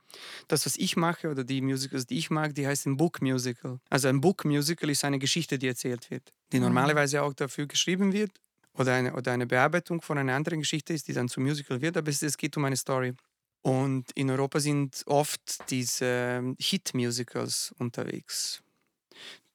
das, 0.47 0.65
was 0.65 0.75
ich 0.77 0.95
mache 0.95 1.29
oder 1.29 1.43
die 1.43 1.62
Musicals, 1.62 2.05
die 2.05 2.17
ich 2.17 2.29
mag, 2.29 2.55
die 2.55 2.67
heißen 2.67 2.97
Book 2.97 3.21
Musical. 3.21 3.79
Also 3.89 4.08
ein 4.08 4.21
Book 4.21 4.45
Musical 4.45 4.89
ist 4.89 5.03
eine 5.05 5.19
Geschichte, 5.19 5.58
die 5.58 5.67
erzählt 5.67 6.10
wird, 6.12 6.34
die 6.51 6.58
mhm. 6.58 6.65
normalerweise 6.65 7.21
auch 7.23 7.34
dafür 7.34 7.67
geschrieben 7.67 8.13
wird 8.13 8.32
oder 8.73 8.93
eine, 8.93 9.13
oder 9.13 9.32
eine 9.32 9.45
Bearbeitung 9.45 10.01
von 10.01 10.17
einer 10.17 10.34
anderen 10.34 10.60
Geschichte 10.60 10.93
ist, 10.93 11.08
die 11.08 11.13
dann 11.13 11.27
zum 11.27 11.43
Musical 11.43 11.82
wird, 11.82 11.97
aber 11.97 12.10
es, 12.10 12.21
es 12.21 12.38
geht 12.38 12.55
um 12.58 12.65
eine 12.65 12.77
Story. 12.77 13.13
Und 13.62 14.12
in 14.15 14.29
Europa 14.29 14.60
sind 14.62 15.03
oft 15.05 15.69
diese 15.69 16.05
ähm, 16.05 16.55
Hit-Musicals 16.60 17.75
unterwegs 17.77 18.63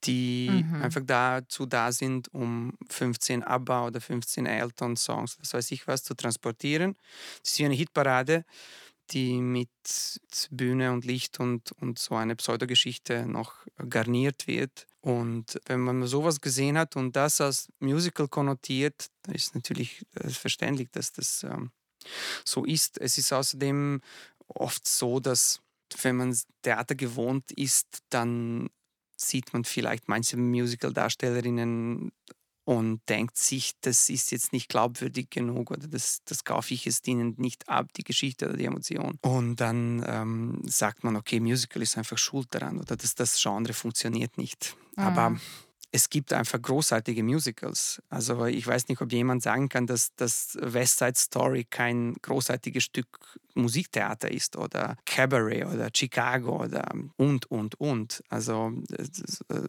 die 0.05 0.51
mhm. 0.51 0.83
einfach 0.83 1.03
dazu 1.05 1.67
da 1.67 1.91
sind, 1.93 2.33
um 2.35 2.77
15 2.91 3.43
ABBA 3.43 3.87
oder 3.87 4.01
15 4.01 4.47
Elton-Songs, 4.47 5.39
was 5.41 5.55
weiß 5.55 5.71
ich 5.71 5.87
was, 5.87 6.03
zu 6.03 6.15
transportieren. 6.15 6.97
Das 7.43 7.53
ist 7.53 7.59
wie 7.59 7.65
eine 7.65 7.75
Hitparade, 7.75 8.45
die 9.11 9.41
mit 9.41 9.71
Bühne 10.51 10.93
und 10.93 11.05
Licht 11.05 11.41
und, 11.41 11.73
und 11.73 11.99
so 11.99 12.15
eine 12.15 12.37
Pseudogeschichte 12.37 13.27
noch 13.27 13.55
garniert 13.89 14.47
wird. 14.47 14.87
Und 15.01 15.61
wenn 15.67 15.81
man 15.81 16.07
sowas 16.07 16.41
gesehen 16.41 16.79
hat 16.79 16.97
und 16.97 17.15
das 17.15 17.41
als 17.41 17.69
Musical 17.79 18.29
konnotiert, 18.29 19.09
dann 19.23 19.35
ist 19.35 19.55
natürlich 19.55 20.07
äh, 20.15 20.29
verständlich, 20.31 20.91
dass 20.91 21.13
das 21.13 21.43
ähm, 21.45 21.71
so 22.45 22.65
ist. 22.65 22.99
Es 22.99 23.19
ist 23.19 23.33
außerdem 23.33 24.01
oft 24.49 24.87
so, 24.87 25.21
dass 25.21 25.61
wenn 26.03 26.17
man 26.17 26.37
Theater 26.63 26.95
gewohnt 26.95 27.53
ist, 27.53 28.03
dann 28.09 28.71
sieht 29.29 29.53
man 29.53 29.65
vielleicht 29.65 30.09
manche 30.09 30.37
Musical-Darstellerinnen 30.37 32.13
und 32.65 33.07
denkt 33.09 33.37
sich, 33.37 33.73
das 33.83 34.09
ist 34.09 34.31
jetzt 34.31 34.53
nicht 34.53 34.69
glaubwürdig 34.69 35.29
genug 35.31 35.71
oder 35.71 35.87
das, 35.87 36.23
das 36.25 36.45
kaufe 36.45 36.73
ich 36.73 36.87
jetzt 36.87 37.07
ihnen 37.07 37.35
nicht 37.37 37.69
ab, 37.69 37.93
die 37.95 38.05
Geschichte 38.05 38.47
oder 38.49 38.57
die 38.57 38.65
Emotion. 38.65 39.19
Und 39.21 39.57
dann 39.57 40.03
ähm, 40.07 40.63
sagt 40.65 41.05
man, 41.05 41.17
okay, 41.17 41.41
Musical 41.41 41.83
ist 41.83 41.99
einfach 41.99 42.17
schuld 42.17 42.49
daran 42.51 42.81
oder 42.81 42.97
das, 42.97 43.15
das 43.15 43.41
Genre 43.41 43.75
funktioniert 43.75 44.39
nicht. 44.39 44.77
Mhm. 44.97 45.03
Aber 45.03 45.37
es 45.95 46.11
gibt 46.11 46.33
einfach 46.33 46.61
großartige 46.61 47.23
Musicals. 47.23 48.03
Also 48.11 48.47
ich 48.47 48.67
weiß 48.67 48.89
nicht, 48.89 49.01
ob 49.01 49.13
jemand 49.13 49.45
sagen 49.45 49.69
kann, 49.69 49.87
dass 49.87 50.13
das 50.17 50.59
West 50.61 50.99
Side 50.99 51.15
Story 51.15 51.65
kein 51.71 52.15
großartiges 52.15 52.83
Stück 52.83 53.39
Musiktheater 53.55 54.29
ist 54.29 54.57
oder 54.57 54.97
Cabaret 55.07 55.67
oder 55.67 55.91
Chicago 55.95 56.65
oder 56.65 56.91
und, 57.17 57.49
und, 57.49 57.81
und. 57.81 58.25
Also 58.29 58.73
äh, 59.49 59.69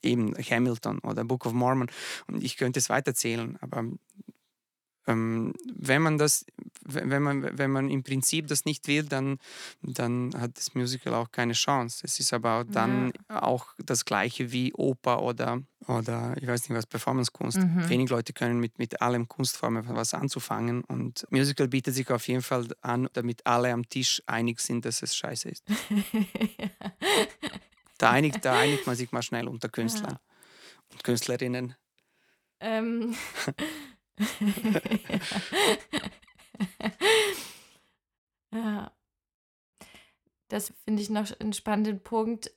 eben 0.00 0.34
Hamilton 0.38 1.00
oder 1.00 1.22
Book 1.24 1.44
of 1.44 1.52
Mormon. 1.52 1.90
Und 2.28 2.42
ich 2.42 2.56
könnte 2.56 2.78
es 2.78 2.88
weiterzählen, 2.88 3.58
aber 3.60 3.84
ähm, 5.08 5.54
wenn 5.74 6.02
man 6.02 6.18
das, 6.18 6.44
wenn 6.84 7.22
man, 7.22 7.58
wenn 7.58 7.70
man 7.70 7.88
im 7.88 8.02
Prinzip 8.04 8.46
das 8.46 8.66
nicht 8.66 8.86
will, 8.86 9.04
dann, 9.04 9.38
dann 9.82 10.32
hat 10.36 10.58
das 10.58 10.74
Musical 10.74 11.14
auch 11.14 11.32
keine 11.32 11.54
Chance. 11.54 12.02
Es 12.04 12.20
ist 12.20 12.32
aber 12.32 12.64
dann 12.68 13.12
ja. 13.28 13.42
auch 13.42 13.74
das 13.78 14.04
gleiche 14.04 14.52
wie 14.52 14.72
Oper 14.74 15.22
oder, 15.22 15.62
oder 15.86 16.34
ich 16.36 16.46
weiß 16.46 16.68
nicht 16.68 16.76
was, 16.76 16.86
Performancekunst. 16.86 17.58
Mhm. 17.58 17.88
Wenig 17.88 18.10
Leute 18.10 18.34
können 18.34 18.60
mit, 18.60 18.78
mit 18.78 19.00
allem 19.00 19.26
Kunstformen 19.28 19.84
was 19.88 20.12
anzufangen 20.12 20.84
und 20.84 21.26
Musical 21.30 21.68
bietet 21.68 21.94
sich 21.94 22.10
auf 22.10 22.28
jeden 22.28 22.42
Fall 22.42 22.68
an, 22.82 23.08
damit 23.14 23.46
alle 23.46 23.72
am 23.72 23.88
Tisch 23.88 24.22
einig 24.26 24.60
sind, 24.60 24.84
dass 24.84 25.02
es 25.02 25.16
scheiße 25.16 25.48
ist. 25.48 25.64
Da 28.00 28.12
einigt, 28.12 28.44
da 28.44 28.56
einigt 28.56 28.86
man 28.86 28.94
sich 28.94 29.10
mal 29.10 29.22
schnell 29.22 29.48
unter 29.48 29.68
Künstlern 29.68 30.12
ja. 30.12 30.20
und 30.92 31.02
Künstlerinnen. 31.02 31.74
Ähm. 32.60 33.16
ja. 38.52 38.92
Das 40.48 40.72
finde 40.84 41.02
ich 41.02 41.10
noch 41.10 41.28
einen 41.40 41.52
spannenden 41.52 42.02
Punkt. 42.02 42.50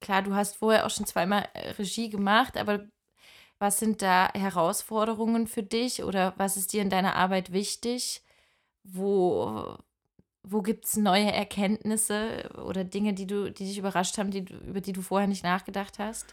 Klar, 0.00 0.22
du 0.22 0.34
hast 0.34 0.56
vorher 0.56 0.86
auch 0.86 0.90
schon 0.90 1.06
zweimal 1.06 1.48
äh, 1.54 1.70
Regie 1.70 2.08
gemacht, 2.08 2.56
aber 2.56 2.86
was 3.58 3.78
sind 3.78 4.02
da 4.02 4.30
Herausforderungen 4.34 5.48
für 5.48 5.62
dich 5.62 6.04
oder 6.04 6.34
was 6.36 6.56
ist 6.56 6.72
dir 6.72 6.82
in 6.82 6.90
deiner 6.90 7.16
Arbeit 7.16 7.52
wichtig? 7.52 8.22
Wo, 8.84 9.76
wo 10.44 10.62
gibt 10.62 10.86
es 10.86 10.96
neue 10.96 11.32
Erkenntnisse 11.32 12.48
oder 12.64 12.84
Dinge, 12.84 13.14
die, 13.14 13.26
du, 13.26 13.50
die 13.50 13.66
dich 13.66 13.78
überrascht 13.78 14.16
haben, 14.16 14.30
die, 14.30 14.44
über 14.64 14.80
die 14.80 14.92
du 14.92 15.02
vorher 15.02 15.28
nicht 15.28 15.42
nachgedacht 15.42 15.98
hast? 15.98 16.32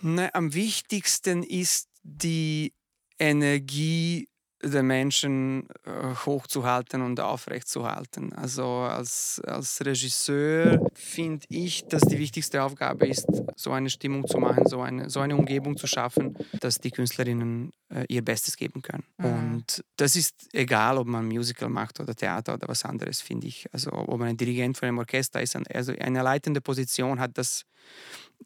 Na, 0.00 0.30
am 0.32 0.54
wichtigsten 0.54 1.42
ist 1.42 1.90
die 2.06 2.72
Energie 3.18 4.28
der 4.62 4.82
Menschen 4.82 5.68
äh, 5.84 6.14
hochzuhalten 6.24 7.02
und 7.02 7.20
aufrechtzuhalten. 7.20 8.32
Also 8.32 8.64
als, 8.64 9.40
als 9.46 9.84
Regisseur 9.84 10.80
finde 10.94 11.46
ich, 11.50 11.84
dass 11.86 12.02
die 12.02 12.18
wichtigste 12.18 12.62
Aufgabe 12.62 13.06
ist, 13.06 13.26
so 13.54 13.72
eine 13.72 13.90
Stimmung 13.90 14.26
zu 14.26 14.38
machen, 14.38 14.66
so 14.66 14.80
eine, 14.80 15.10
so 15.10 15.20
eine 15.20 15.36
Umgebung 15.36 15.76
zu 15.76 15.86
schaffen, 15.86 16.36
dass 16.60 16.78
die 16.78 16.90
Künstlerinnen 16.90 17.70
äh, 17.90 18.04
ihr 18.08 18.24
Bestes 18.24 18.56
geben 18.56 18.80
können. 18.80 19.04
Mhm. 19.18 19.26
Und 19.26 19.84
das 19.96 20.16
ist 20.16 20.48
egal, 20.52 20.96
ob 20.98 21.06
man 21.06 21.26
Musical 21.26 21.68
macht 21.68 22.00
oder 22.00 22.14
Theater 22.14 22.54
oder 22.54 22.66
was 22.66 22.84
anderes, 22.84 23.20
finde 23.20 23.48
ich. 23.48 23.66
Also 23.72 23.92
ob 23.92 24.18
man 24.18 24.28
ein 24.28 24.36
Dirigent 24.36 24.78
von 24.78 24.88
einem 24.88 24.98
Orchester 24.98 25.40
ist, 25.42 25.54
also 25.54 25.92
eine 25.98 26.22
leitende 26.22 26.62
Position 26.62 27.20
hat, 27.20 27.36
das, 27.36 27.64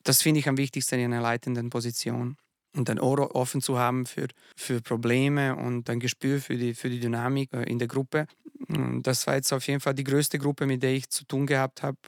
das 0.03 0.23
finde 0.23 0.41
ich 0.41 0.49
am 0.49 0.59
wichtigsten 0.59 0.99
in 0.99 1.13
einer 1.13 1.23
leitenden 1.23 1.71
Position 1.71 2.37
und 2.75 2.89
ein 2.89 3.01
Ohr 3.01 3.35
offen 3.35 3.61
zu 3.61 3.79
haben 3.79 4.07
für, 4.07 4.29
für 4.57 4.81
Probleme 4.81 5.57
und 5.57 5.91
ein 5.91 6.01
Gespür 6.01 6.41
für 6.41 6.57
die, 6.57 6.75
für 6.75 6.89
die 6.89 7.01
Dynamik 7.01 7.53
äh, 7.53 7.65
in 7.65 7.79
der 7.79 7.89
Gruppe. 7.89 8.27
Das 9.03 9.27
war 9.27 9.35
jetzt 9.35 9.53
auf 9.53 9.67
jeden 9.67 9.81
Fall 9.81 9.95
die 9.95 10.05
größte 10.05 10.39
Gruppe, 10.39 10.67
mit 10.67 10.83
der 10.83 10.93
ich 10.93 11.11
zu 11.11 11.25
tun 11.25 11.47
gehabt 11.47 11.83
habe. 11.83 11.99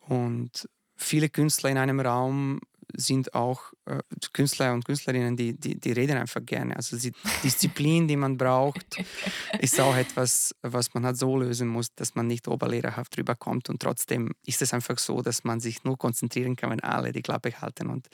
Und 0.00 0.68
viele 0.96 1.30
Künstler 1.30 1.70
in 1.70 1.78
einem 1.78 2.00
Raum 2.00 2.60
sind 2.94 3.34
auch 3.34 3.72
äh, 3.86 4.00
Künstler 4.32 4.72
und 4.72 4.84
Künstlerinnen, 4.84 5.36
die, 5.36 5.54
die, 5.54 5.78
die 5.78 5.92
reden 5.92 6.16
einfach 6.16 6.44
gerne. 6.44 6.76
Also 6.76 6.96
die 6.96 7.12
Disziplin, 7.44 8.08
die 8.08 8.16
man 8.16 8.36
braucht, 8.36 9.02
ist 9.60 9.80
auch 9.80 9.96
etwas, 9.96 10.54
was 10.62 10.92
man 10.94 11.04
halt 11.04 11.16
so 11.16 11.38
lösen 11.38 11.68
muss, 11.68 11.94
dass 11.94 12.14
man 12.14 12.26
nicht 12.26 12.48
oberlehrerhaft 12.48 13.16
drüber 13.16 13.34
kommt. 13.34 13.68
Und 13.70 13.80
trotzdem 13.80 14.32
ist 14.44 14.62
es 14.62 14.74
einfach 14.74 14.98
so, 14.98 15.22
dass 15.22 15.44
man 15.44 15.60
sich 15.60 15.84
nur 15.84 15.96
konzentrieren 15.98 16.56
kann, 16.56 16.70
wenn 16.70 16.80
alle 16.80 17.12
die 17.12 17.22
Klappe 17.22 17.52
halten. 17.60 17.88
Und, 17.88 18.08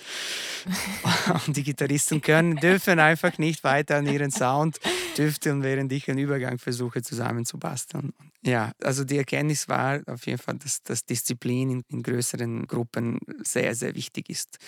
und 1.47 1.57
die 1.57 1.63
Gitarristen 1.63 2.21
können, 2.21 2.57
dürfen 2.57 2.99
einfach 2.99 3.39
nicht 3.39 3.65
weiter 3.65 3.97
an 3.97 4.07
ihren 4.07 4.31
Sound 4.31 4.79
tüfteln, 5.15 5.63
während 5.63 5.93
ich 5.93 6.09
einen 6.09 6.19
Übergang 6.19 6.59
versuche 6.59 7.03
zusammenzubasteln. 7.03 8.13
Ja, 8.47 8.73
also 8.81 9.03
die 9.03 9.19
Erkenntnis 9.19 9.69
war 9.69 10.01
auf 10.07 10.27
jeden 10.27 10.39
Fall, 10.39 10.57
dass, 10.59 10.83
dass 10.83 11.05
Disziplin 11.05 11.71
in, 11.71 11.85
in 11.89 12.03
größeren 12.03 12.67
Gruppen 12.69 13.19
sehr, 13.43 13.75
sehr 13.75 13.97
wichtig 13.97 14.31
ist. 14.31 14.59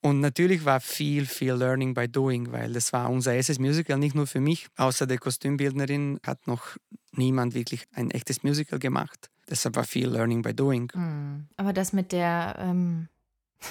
Und 0.00 0.20
natürlich 0.20 0.53
war 0.62 0.80
viel, 0.80 1.26
viel 1.26 1.54
Learning 1.54 1.94
by 1.94 2.08
Doing, 2.08 2.52
weil 2.52 2.72
das 2.72 2.92
war 2.92 3.10
unser 3.10 3.34
erstes 3.34 3.58
Musical, 3.58 3.98
nicht 3.98 4.14
nur 4.14 4.26
für 4.26 4.40
mich. 4.40 4.68
Außer 4.76 5.06
der 5.06 5.18
Kostümbildnerin 5.18 6.20
hat 6.24 6.46
noch 6.46 6.76
niemand 7.12 7.54
wirklich 7.54 7.84
ein 7.92 8.10
echtes 8.10 8.42
Musical 8.42 8.78
gemacht. 8.78 9.30
Deshalb 9.48 9.76
war 9.76 9.84
viel 9.84 10.08
Learning 10.08 10.42
by 10.42 10.54
Doing. 10.54 10.90
Hm. 10.92 11.48
Aber 11.56 11.72
das 11.72 11.92
mit 11.92 12.12
der, 12.12 12.56
ähm, 12.58 13.08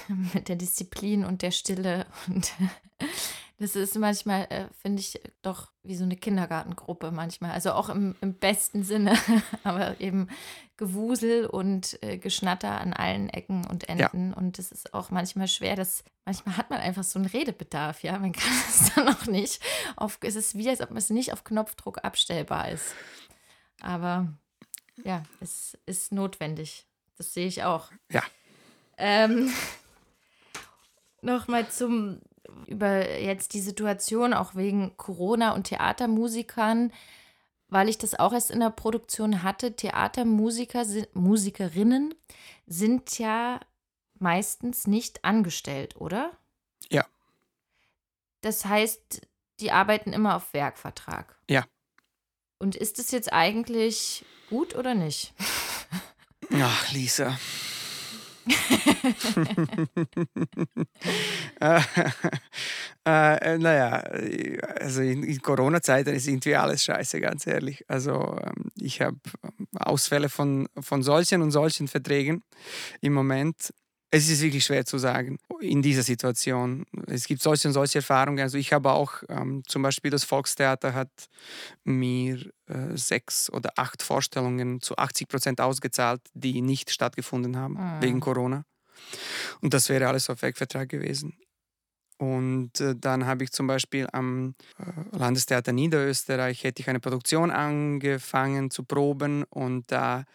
mit 0.34 0.50
der 0.50 0.56
Disziplin 0.56 1.24
und 1.24 1.41
der 1.41 1.52
Stille 1.52 2.06
und 2.28 2.52
das 3.60 3.76
ist 3.76 3.96
manchmal, 3.98 4.46
äh, 4.50 4.68
finde 4.82 5.00
ich, 5.00 5.22
doch 5.42 5.72
wie 5.84 5.96
so 5.96 6.04
eine 6.04 6.18
Kindergartengruppe 6.18 7.12
manchmal. 7.12 7.52
Also 7.52 7.74
auch 7.74 7.89
im, 7.89 8.16
im 8.20 8.34
besten 8.34 8.84
Sinne, 8.84 9.18
aber 9.63 10.02
eben 10.02 10.28
Gewusel 10.76 11.46
und 11.46 12.02
äh, 12.02 12.18
Geschnatter 12.18 12.82
an 12.82 12.94
allen 12.94 13.30
Ecken 13.30 13.66
und 13.68 13.88
Enden. 13.88 14.32
Ja. 14.32 14.38
Und 14.38 14.58
das 14.58 14.72
ist 14.72 14.94
auch 14.94 15.12
manchmal 15.12 15.48
schwer. 15.48 15.76
Dass, 15.76 16.04
manchmal 16.26 16.58
hat 16.58 16.72
man 16.72 16.80
einfach 16.80 17.04
so 17.04 17.20
einen 17.20 17.28
Redebedarf, 17.28 18.02
ja. 18.02 18.18
Man 18.18 18.32
kann 18.34 18.54
es 18.68 18.94
dann 18.94 19.08
auch 19.08 19.28
nicht 19.28 19.62
auf, 19.96 20.18
es 20.22 20.36
ist 20.36 20.56
wie, 20.56 20.70
als 20.70 20.82
ob 20.82 20.92
es 20.96 21.10
nicht 21.10 21.32
auf 21.32 21.44
Knopfdruck 21.44 22.04
abstellbar 22.04 22.70
ist. 22.70 22.96
Aber 23.82 24.34
ja, 25.04 25.24
es 25.39 25.78
ist 25.86 26.12
notwendig. 26.12 26.88
Das 27.18 27.34
sehe 27.34 27.48
ich 27.48 27.63
auch. 27.63 27.92
Ja. 28.10 28.24
Ähm, 28.98 29.54
Nochmal 31.22 31.70
zum 31.70 32.20
über 32.68 33.20
jetzt 33.20 33.54
die 33.54 33.62
Situation 33.62 34.34
auch 34.34 34.56
wegen 34.56 34.96
Corona 34.98 35.54
und 35.54 35.66
Theatermusikern, 35.66 36.92
weil 37.68 37.90
ich 37.90 37.98
das 37.98 38.16
auch 38.16 38.34
erst 38.34 38.52
in 38.52 38.60
der 38.60 38.70
Produktion 38.70 39.44
hatte. 39.44 39.76
Theatermusiker, 39.76 40.86
Musikerinnen 41.14 42.14
sind 42.68 43.18
ja 43.18 43.60
meistens 44.20 44.88
nicht 44.88 45.24
angestellt, 45.26 45.96
oder? 45.98 46.32
Ja. 46.90 47.06
Das 48.42 48.66
heißt, 48.66 49.22
die 49.60 49.72
arbeiten 49.72 50.14
immer 50.14 50.36
auf 50.36 50.54
Werkvertrag. 50.54 51.38
Ja. 51.50 51.66
Und 52.60 52.76
ist 52.76 53.00
es 53.00 53.12
jetzt 53.12 53.32
eigentlich 53.32 54.26
gut 54.50 54.76
oder 54.76 54.94
nicht? 54.94 55.34
Ach, 56.54 56.92
Lisa. 56.92 57.38
Äh, 61.60 61.82
äh, 63.06 63.58
naja, 63.58 64.04
also 64.80 65.02
in, 65.02 65.24
in 65.24 65.42
Corona-Zeiten 65.42 66.14
ist 66.14 66.28
irgendwie 66.28 66.56
alles 66.56 66.84
scheiße, 66.84 67.20
ganz 67.22 67.48
ehrlich. 67.48 67.86
Also 67.88 68.38
ähm, 68.44 68.72
ich 68.76 69.02
habe 69.02 69.18
Ausfälle 69.76 70.30
von, 70.30 70.68
von 70.80 71.04
solchen 71.04 71.42
und 71.42 71.52
solchen 71.52 71.88
Verträgen 71.88 72.44
im 73.02 73.14
Moment. 73.14 73.74
Es 74.15 74.30
ist 74.30 74.43
wirklich 74.43 74.63
schwer 74.63 74.86
zu 74.86 74.99
sagen 74.99 75.39
in 75.60 75.82
dieser 75.82 76.04
Situation. 76.04 76.86
Es 77.08 77.26
gibt 77.26 77.41
solche 77.41 77.67
und 77.67 77.73
solche 77.73 77.97
Erfahrungen. 77.97 78.41
Also 78.41 78.60
ich 78.60 78.71
habe 78.71 78.91
auch 78.91 79.23
ähm, 79.28 79.63
zum 79.67 79.82
Beispiel 79.82 80.12
das 80.12 80.23
Volkstheater 80.23 80.93
hat 80.93 81.10
mir 81.84 82.38
äh, 82.67 82.95
sechs 82.95 83.52
oder 83.52 83.71
acht 83.76 84.04
Vorstellungen 84.04 84.82
zu 84.82 84.97
80 84.97 85.28
Prozent 85.28 85.62
ausgezahlt, 85.62 86.21
die 86.36 86.62
nicht 86.62 86.91
stattgefunden 86.91 87.58
haben 87.58 87.73
mhm. 87.73 88.02
wegen 88.04 88.19
Corona. 88.19 88.65
Und 89.62 89.73
das 89.73 89.89
wäre 89.89 90.08
alles 90.08 90.30
auf 90.30 90.43
Wegvertrag 90.43 90.89
gewesen. 90.89 91.36
Und 92.19 92.82
äh, 92.82 92.93
dann 92.95 93.26
habe 93.26 93.43
ich 93.43 93.52
zum 93.52 93.65
Beispiel 93.65 94.08
am 94.12 94.54
äh, 94.78 95.17
Landestheater 95.17 95.71
Niederösterreich 95.71 96.63
hätte 96.63 96.84
ich 96.84 96.89
eine 96.89 96.99
Produktion 96.99 97.49
angefangen 97.49 98.69
zu 98.69 98.84
proben 98.84 99.43
und 99.45 99.91
da 99.91 100.26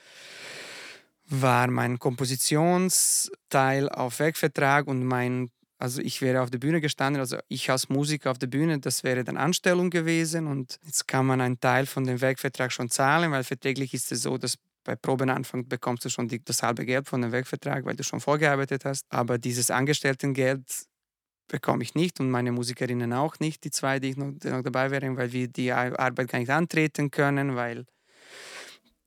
war 1.28 1.68
mein 1.68 1.98
Kompositionsteil 1.98 3.88
auf 3.90 4.18
Werkvertrag 4.18 4.86
und 4.86 5.04
mein, 5.04 5.50
also 5.78 6.00
ich 6.00 6.22
wäre 6.22 6.42
auf 6.42 6.50
der 6.50 6.58
Bühne 6.58 6.80
gestanden, 6.80 7.20
also 7.20 7.38
ich 7.48 7.70
als 7.70 7.88
Musiker 7.88 8.30
auf 8.30 8.38
der 8.38 8.46
Bühne, 8.46 8.78
das 8.80 9.04
wäre 9.04 9.24
dann 9.24 9.36
Anstellung 9.36 9.90
gewesen 9.90 10.46
und 10.46 10.78
jetzt 10.84 11.06
kann 11.06 11.26
man 11.26 11.40
einen 11.40 11.60
Teil 11.60 11.86
von 11.86 12.04
dem 12.04 12.20
Werkvertrag 12.20 12.72
schon 12.72 12.88
zahlen, 12.90 13.30
weil 13.30 13.44
verträglich 13.44 13.92
ist 13.94 14.10
es 14.10 14.22
so, 14.22 14.38
dass 14.38 14.56
bei 14.84 14.96
Probenanfang 14.96 15.68
bekommst 15.68 16.06
du 16.06 16.08
schon 16.08 16.28
die, 16.28 16.42
das 16.42 16.62
halbe 16.62 16.86
Geld 16.86 17.08
von 17.08 17.20
dem 17.20 17.30
Werkvertrag, 17.30 17.84
weil 17.84 17.94
du 17.94 18.04
schon 18.04 18.20
vorgearbeitet 18.20 18.86
hast. 18.86 19.04
Aber 19.10 19.36
dieses 19.36 19.70
Angestelltengeld 19.70 20.62
bekomme 21.46 21.82
ich 21.82 21.94
nicht 21.94 22.20
und 22.20 22.30
meine 22.30 22.52
Musikerinnen 22.52 23.12
auch 23.12 23.38
nicht, 23.38 23.64
die 23.64 23.70
zwei, 23.70 23.98
die 24.00 24.14
noch, 24.16 24.32
die 24.32 24.48
noch 24.48 24.62
dabei 24.62 24.90
wären, 24.90 25.16
weil 25.18 25.32
wir 25.32 25.48
die 25.48 25.72
Arbeit 25.72 26.28
gar 26.28 26.38
nicht 26.38 26.50
antreten 26.50 27.10
können, 27.10 27.54
weil 27.54 27.84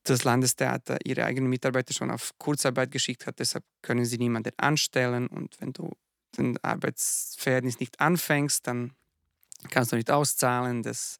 das 0.03 0.23
Landestheater 0.23 0.97
ihre 1.05 1.25
eigenen 1.25 1.49
Mitarbeiter 1.49 1.93
schon 1.93 2.11
auf 2.11 2.31
Kurzarbeit 2.37 2.91
geschickt 2.91 3.27
hat. 3.27 3.39
Deshalb 3.39 3.63
können 3.81 4.05
sie 4.05 4.17
niemanden 4.17 4.53
anstellen. 4.57 5.27
Und 5.27 5.59
wenn 5.59 5.73
du 5.73 5.91
den 6.37 6.57
Arbeitsverhältnis 6.63 7.79
nicht 7.79 7.99
anfängst, 7.99 8.65
dann 8.65 8.93
kannst 9.69 9.91
du 9.91 9.95
nicht 9.95 10.09
auszahlen. 10.09 10.81
Das, 10.81 11.19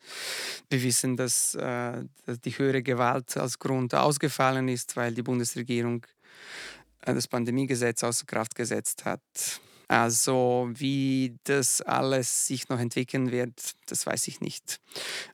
wir 0.69 0.81
wissen, 0.81 1.15
dass, 1.15 1.53
äh, 1.55 2.03
dass 2.25 2.39
die 2.39 2.57
höhere 2.57 2.81
Gewalt 2.81 3.37
als 3.37 3.59
Grund 3.59 3.93
ausgefallen 3.93 4.67
ist, 4.67 4.95
weil 4.95 5.13
die 5.13 5.23
Bundesregierung 5.23 6.05
äh, 7.01 7.13
das 7.13 7.27
Pandemiegesetz 7.27 8.03
außer 8.03 8.25
Kraft 8.25 8.55
gesetzt 8.55 9.05
hat. 9.05 9.21
Also 9.91 10.69
wie 10.73 11.35
das 11.43 11.81
alles 11.81 12.47
sich 12.47 12.69
noch 12.69 12.79
entwickeln 12.79 13.29
wird, 13.29 13.73
das 13.87 14.05
weiß 14.05 14.29
ich 14.29 14.39
nicht, 14.39 14.79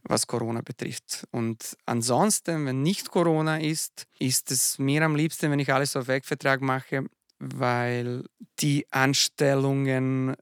was 0.02 0.26
Corona 0.26 0.62
betrifft. 0.62 1.28
Und 1.30 1.78
ansonsten, 1.86 2.66
wenn 2.66 2.82
nicht 2.82 3.12
Corona 3.12 3.62
ist, 3.62 4.08
ist 4.18 4.50
es 4.50 4.80
mir 4.80 5.04
am 5.04 5.16
liebsten, 5.16 5.52
wenn 5.52 5.60
ich 5.60 5.72
alles 5.72 5.96
auf 5.96 6.08
Wegvertrag 6.08 6.62
mache, 6.62 7.06
weil 7.38 8.26
die 8.58 8.88
Anstellungen 8.90 10.36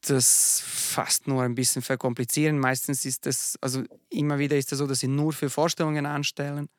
das 0.00 0.62
fast 0.64 1.28
nur 1.28 1.42
ein 1.42 1.54
bisschen 1.54 1.82
verkomplizieren. 1.82 2.58
Meistens 2.58 3.04
ist 3.04 3.26
das, 3.26 3.58
also 3.60 3.82
immer 4.08 4.38
wieder 4.38 4.56
ist 4.56 4.72
es 4.72 4.78
so, 4.78 4.86
dass 4.86 5.00
sie 5.00 5.08
nur 5.08 5.34
für 5.34 5.50
Vorstellungen 5.50 6.06
anstellen 6.06 6.70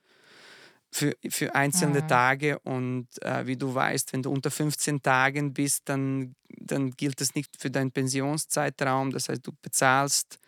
für, 0.96 1.14
für 1.30 1.54
einzelne 1.54 2.04
mhm. 2.04 2.08
Tage. 2.08 2.60
Und 2.60 3.08
äh, 3.22 3.46
wie 3.46 3.58
du 3.58 3.76
weißt, 3.76 4.14
wenn 4.14 4.24
du 4.24 4.32
unter 4.32 4.50
15 4.50 5.02
Tagen 5.02 5.54
bist, 5.54 5.90
dann, 5.90 6.36
dann 6.48 6.92
gilt 6.92 7.20
das 7.20 7.36
nicht 7.36 7.54
für 7.60 7.70
deinen 7.70 7.92
Pensionszeitraum. 7.92 9.12
Das 9.12 9.28
heißt, 9.28 9.46
du 9.46 9.52
bezahlst 9.62 10.40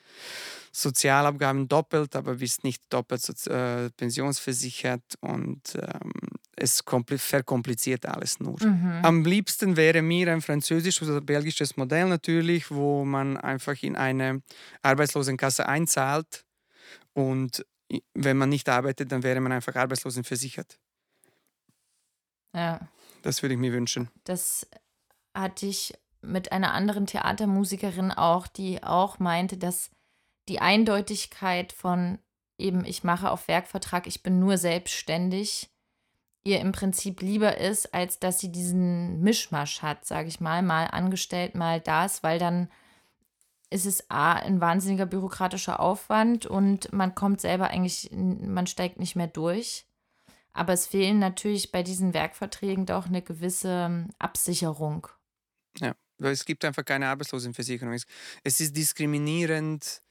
Sozialabgaben 0.72 1.68
doppelt, 1.68 2.16
aber 2.16 2.36
bist 2.36 2.64
nicht 2.64 2.82
doppelt 2.90 3.46
äh, 3.48 3.90
pensionsversichert 3.90 5.04
und 5.20 5.76
ähm, 5.76 6.12
es 6.56 6.82
verkompliziert 7.18 8.06
alles 8.06 8.40
nur. 8.40 8.64
Mhm. 8.64 9.00
Am 9.04 9.26
liebsten 9.26 9.76
wäre 9.76 10.02
mir 10.02 10.32
ein 10.32 10.42
französisches 10.42 11.10
oder 11.10 11.22
belgisches 11.22 11.76
Modell 11.76 12.08
natürlich, 12.08 12.72
wo 12.72 13.04
man 13.04 13.36
einfach 13.36 13.76
in 13.84 13.98
eine 13.98 14.42
Arbeitslosenkasse 14.82 15.68
einzahlt 15.68 16.46
und 17.14 17.66
wenn 18.14 18.38
man 18.38 18.50
nicht 18.50 18.68
arbeitet, 18.70 19.12
dann 19.12 19.24
wäre 19.24 19.40
man 19.40 19.52
einfach 19.52 19.76
arbeitslosenversichert. 19.76 20.78
Ja. 22.54 22.88
Das 23.22 23.42
würde 23.42 23.54
ich 23.54 23.60
mir 23.60 23.74
wünschen. 23.74 24.10
Das 24.24 24.68
hatte 25.34 25.66
ich 25.66 25.94
mit 26.22 26.52
einer 26.52 26.74
anderen 26.74 27.06
Theatermusikerin 27.06 28.12
auch, 28.12 28.48
die 28.48 28.84
auch 28.84 29.20
meinte, 29.20 29.58
dass 29.58 29.92
die 30.50 30.60
Eindeutigkeit 30.60 31.74
von 31.74 32.20
eben, 32.58 32.86
ich 32.86 33.04
mache 33.04 33.30
auf 33.30 33.48
Werkvertrag, 33.48 34.08
ich 34.08 34.24
bin 34.24 34.40
nur 34.40 34.58
selbstständig, 34.58 35.70
ihr 36.44 36.60
im 36.60 36.72
Prinzip 36.72 37.22
lieber 37.22 37.58
ist, 37.58 37.94
als 37.94 38.20
dass 38.20 38.40
sie 38.40 38.52
diesen 38.52 39.22
Mischmasch 39.22 39.82
hat, 39.82 40.06
sage 40.06 40.30
ich 40.30 40.40
mal, 40.40 40.64
mal 40.64 40.86
angestellt, 40.86 41.56
mal 41.56 41.82
das, 41.82 42.24
weil 42.24 42.40
dann 42.40 42.70
ist 43.70 43.86
es 43.86 44.10
A, 44.10 44.34
ein 44.34 44.62
wahnsinniger 44.62 45.06
bürokratischer 45.06 45.80
Aufwand 45.80 46.46
und 46.46 46.92
man 46.94 47.16
kommt 47.16 47.42
selber 47.42 47.70
eigentlich, 47.70 48.10
man 48.12 48.68
steigt 48.68 49.00
nicht 49.00 49.16
mehr 49.16 49.28
durch. 49.28 49.86
Aber 50.54 50.74
es 50.74 50.88
fehlen 50.88 51.20
natürlich 51.20 51.72
bei 51.72 51.84
diesen 51.84 52.14
Werkverträgen 52.14 52.88
doch 52.88 53.06
eine 53.06 53.22
gewisse 53.22 53.86
ähm, 53.90 54.10
Absicherung. 54.18 55.08
Ja, 55.80 55.94
weil 56.18 56.32
es 56.32 56.46
gibt 56.46 56.66
einfach 56.66 56.84
keine 56.84 57.08
Arbeitslosenversicherung. 57.10 57.94
Es 58.44 58.60
ist 58.60 58.76
diskriminierend. 58.76 60.02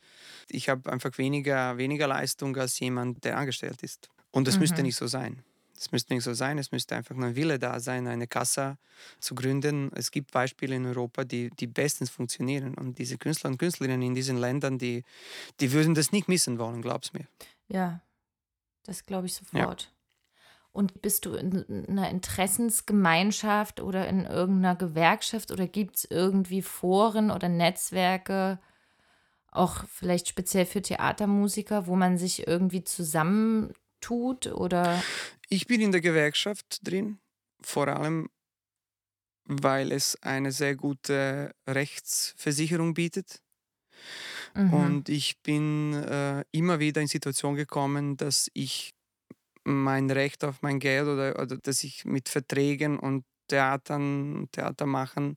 Ich 0.49 0.69
habe 0.69 0.93
einfach 0.93 1.19
weniger, 1.19 1.79
weniger 1.79 2.07
Leistung 2.07 2.57
als 2.57 2.79
jemand, 2.79 3.25
der 3.25 3.39
angestellt 3.39 3.83
ist. 3.83 4.09
Und 4.31 4.47
das 4.47 4.55
mhm. 4.55 4.61
müsste 4.61 4.83
nicht 4.83 4.97
so 4.97 5.09
sein. 5.09 5.43
Es 5.79 5.93
müsste 5.93 6.15
nicht 6.15 6.25
so 6.25 6.35
sein, 6.35 6.59
es 6.59 6.73
müsste 6.73 6.97
einfach 6.97 7.15
nur 7.15 7.27
ein 7.27 7.37
Wille 7.37 7.59
da 7.59 7.81
sein, 7.81 8.07
eine 8.07 8.27
Kassa 8.27 8.79
zu 9.21 9.35
gründen. 9.35 9.91
Es 9.95 10.11
gibt 10.11 10.33
Beispiele 10.33 10.77
in 10.77 10.87
Europa, 10.87 11.25
die, 11.25 11.51
die 11.51 11.67
bestens 11.67 12.11
funktionieren. 12.11 12.75
Und 12.75 12.99
diese 12.99 13.19
Künstler 13.19 13.51
und 13.51 13.59
Künstlerinnen 13.59 14.03
in 14.03 14.15
diesen 14.15 14.39
Ländern, 14.39 14.79
die, 14.79 15.05
die 15.61 15.73
würden 15.73 15.95
das 15.95 16.13
nicht 16.13 16.29
missen 16.29 16.59
wollen, 16.59 16.83
glaub's 16.83 17.13
mir. 17.13 17.27
Ja, 17.69 18.01
das 18.85 19.05
glaube 19.05 19.27
ich 19.27 19.35
sofort. 19.35 19.83
Ja. 19.83 19.89
Und 20.73 21.01
bist 21.01 21.25
du 21.25 21.35
in 21.35 21.87
einer 21.89 22.11
Interessensgemeinschaft 22.11 23.81
oder 23.81 24.07
in 24.09 24.27
irgendeiner 24.27 24.77
Gewerkschaft 24.77 25.51
oder 25.51 25.67
gibt 25.67 25.97
es 25.97 26.05
irgendwie 26.11 26.61
Foren 26.61 27.31
oder 27.31 27.49
Netzwerke, 27.49 28.59
auch 29.51 29.85
vielleicht 29.89 30.29
speziell 30.29 30.67
für 30.67 30.83
Theatermusiker, 30.83 31.87
wo 31.87 31.97
man 31.97 32.19
sich 32.19 32.47
irgendwie 32.47 32.85
zusammentut 32.85 34.49
oder? 34.49 35.03
Ich 35.49 35.67
bin 35.67 35.81
in 35.81 35.93
der 35.93 36.01
Gewerkschaft 36.01 36.79
drin, 36.83 37.19
vor 37.61 37.89
allem 37.89 38.29
weil 39.49 39.93
es 39.93 40.21
eine 40.23 40.51
sehr 40.51 40.75
gute 40.75 41.55
Rechtsversicherung 41.69 42.95
bietet. 42.95 43.41
Mhm. 44.55 44.73
Und 44.73 45.09
ich 45.09 45.41
bin 45.43 45.95
äh, 45.95 46.45
immer 46.51 46.81
wieder 46.81 47.01
in 47.01 47.07
Situation 47.07 47.55
gekommen, 47.55 48.17
dass 48.17 48.51
ich 48.55 48.93
mein 49.63 50.11
Recht 50.11 50.45
auf 50.45 50.63
mein 50.63 50.81
Geld 50.81 51.07
oder, 51.07 51.41
oder 51.41 51.59
dass 51.59 51.85
ich 51.85 52.05
mit 52.05 52.29
Verträgen 52.29 52.99
und 52.99 53.25
Theatern, 53.49 54.49
Theater 54.51 54.87
machen 54.87 55.37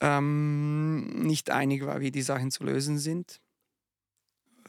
ähm, 0.00 1.26
nicht 1.26 1.50
einig 1.50 1.84
war, 1.84 2.00
wie 2.00 2.10
die 2.10 2.22
Sachen 2.22 2.50
zu 2.50 2.64
lösen 2.64 2.98
sind, 2.98 3.40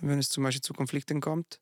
wenn 0.01 0.19
es 0.19 0.29
zum 0.29 0.43
Beispiel 0.43 0.61
zu 0.61 0.73
Konflikten 0.73 1.21
kommt. 1.21 1.59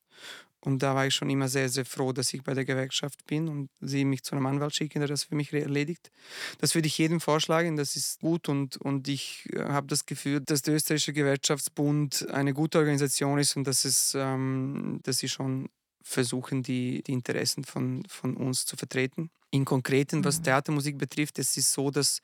Und 0.68 0.84
da 0.84 0.96
war 0.96 1.08
ich 1.08 1.14
schon 1.14 1.30
immer 1.30 1.48
sehr, 1.48 1.70
sehr 1.70 1.86
froh, 1.86 2.12
dass 2.12 2.34
ich 2.34 2.44
bei 2.44 2.54
der 2.54 2.66
Gewerkschaft 2.66 3.26
bin 3.26 3.48
und 3.48 3.70
sie 3.80 4.04
mich 4.04 4.24
zu 4.24 4.36
einem 4.36 4.48
Anwalt 4.48 4.76
schicken, 4.76 5.00
der 5.00 5.08
das 5.08 5.24
für 5.24 5.34
mich 5.34 5.54
erledigt. 5.54 6.12
Das 6.60 6.76
würde 6.76 6.88
ich 6.88 6.98
jedem 6.98 7.22
vorschlagen, 7.22 7.78
das 7.78 7.96
ist 7.96 8.20
gut 8.20 8.50
und, 8.50 8.76
und 8.76 9.08
ich 9.08 9.48
äh, 9.54 9.60
habe 9.60 9.88
das 9.88 10.06
Gefühl, 10.06 10.42
dass 10.42 10.64
der 10.64 10.76
österreichische 10.76 11.14
Gewerkschaftsbund 11.14 12.30
eine 12.32 12.54
gute 12.54 12.80
Organisation 12.80 13.40
ist 13.40 13.56
und 13.56 13.66
dass, 13.66 13.86
es, 13.86 14.14
ähm, 14.14 15.00
dass 15.04 15.20
sie 15.20 15.30
schon 15.30 15.70
versuchen, 16.04 16.64
die, 16.64 17.02
die 17.02 17.14
Interessen 17.14 17.64
von, 17.64 18.04
von 18.10 18.36
uns 18.36 18.66
zu 18.66 18.76
vertreten. 18.76 19.30
In 19.52 19.64
Konkreten, 19.64 20.26
was 20.26 20.40
mhm. 20.40 20.44
Theatermusik 20.44 20.98
betrifft, 20.98 21.40
es 21.40 21.56
ist 21.56 21.72
so, 21.72 21.92
dass 21.92 22.20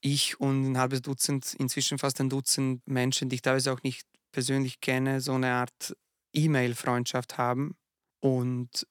ich 0.00 0.40
und 0.40 0.72
ein 0.72 0.78
halbes 0.78 1.02
Dutzend, 1.02 1.54
inzwischen 1.60 1.98
fast 1.98 2.20
ein 2.20 2.28
Dutzend 2.28 2.84
Menschen, 2.88 3.28
die 3.28 3.36
ich 3.36 3.42
teilweise 3.42 3.72
auch 3.72 3.84
nicht 3.84 4.04
persönlich 4.32 4.80
kenne, 4.80 5.20
so 5.20 5.34
eine 5.34 5.52
Art 5.52 5.94
E-Mail-Freundschaft 6.32 7.38
haben. 7.38 7.76
Und 8.20 8.86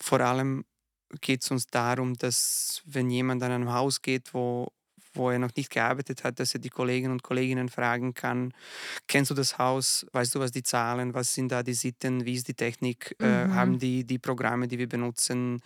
vor 0.00 0.20
allem 0.20 0.64
geht 1.20 1.42
es 1.42 1.50
uns 1.50 1.66
darum, 1.66 2.14
dass 2.14 2.82
wenn 2.84 3.10
jemand 3.10 3.42
an 3.42 3.52
einem 3.52 3.72
Haus 3.72 4.02
geht, 4.02 4.34
wo 4.34 4.72
wo 5.14 5.30
er 5.30 5.38
noch 5.38 5.54
nicht 5.56 5.70
gearbeitet 5.70 6.24
hat, 6.24 6.40
dass 6.40 6.54
er 6.54 6.60
die 6.60 6.70
Kolleginnen 6.70 7.12
und 7.12 7.22
Kolleginnen 7.22 7.68
fragen 7.68 8.14
kann, 8.14 8.52
kennst 9.06 9.30
du 9.30 9.34
das 9.34 9.58
Haus, 9.58 10.06
weißt 10.12 10.34
du, 10.34 10.40
was 10.40 10.52
die 10.52 10.62
Zahlen, 10.62 11.14
was 11.14 11.34
sind 11.34 11.50
da 11.50 11.62
die 11.62 11.74
Sitten, 11.74 12.24
wie 12.24 12.34
ist 12.34 12.48
die 12.48 12.54
Technik, 12.54 13.16
äh, 13.20 13.24
mhm. 13.24 13.50
äh, 13.50 13.54
haben 13.54 13.78
die 13.78 14.04
die 14.04 14.18
Programme, 14.18 14.68
die 14.68 14.78
wir 14.78 14.88
benutzen, 14.88 15.62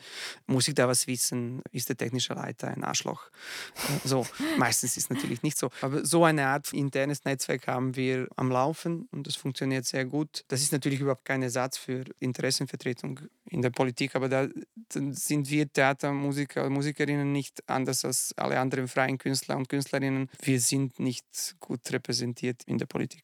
muss 0.47 0.69
ich 0.69 0.75
da 0.75 0.89
was 0.89 1.07
wissen, 1.07 1.63
ist 1.73 1.89
der 1.89 1.97
technische 1.97 2.35
Leiter 2.35 2.69
ein 2.69 2.85
Arschloch? 2.85 3.31
Äh, 3.77 4.09
so, 4.09 4.27
meistens 4.59 4.97
ist 4.97 5.05
es 5.05 5.11
natürlich 5.11 5.43
nicht 5.43 5.59
so, 5.59 5.71
aber 5.81 6.05
so 6.05 6.25
eine 6.25 6.47
Art 6.47 6.73
internes 6.73 7.25
Netzwerk 7.25 7.67
haben 7.67 7.97
wir 7.97 8.29
am 8.37 8.51
Laufen 8.51 9.09
und 9.13 9.27
das 9.27 9.37
funktioniert 9.37 9.85
sehr 9.85 10.05
gut. 10.05 10.45
Das 10.49 10.63
ist 10.63 10.73
natürlich 10.73 11.01
überhaupt 11.01 11.25
kein 11.25 11.43
Ersatz 11.43 11.79
für 11.79 12.05
Interessenvertretung 12.21 13.21
in 13.51 13.63
der 13.63 13.71
Politik, 13.71 14.15
aber 14.15 14.29
da 14.29 14.49
sind 14.91 15.49
wir 15.49 15.73
Theatermusiker 15.73 16.69
Musikerinnen 16.69 17.33
nicht 17.33 17.63
anders 17.69 18.05
als 18.05 18.35
alle 18.37 18.59
anderen 18.59 18.89
freien 18.89 19.19
Künstler 19.19 19.38
Künstler 19.39 19.57
und 19.57 19.69
Künstlerinnen, 19.69 20.29
wir 20.43 20.61
sind 20.61 20.99
nicht 20.99 21.57
gut 21.61 21.81
repräsentiert 21.93 22.65
in 22.65 22.79
der 22.79 22.87
Politik. 22.87 23.23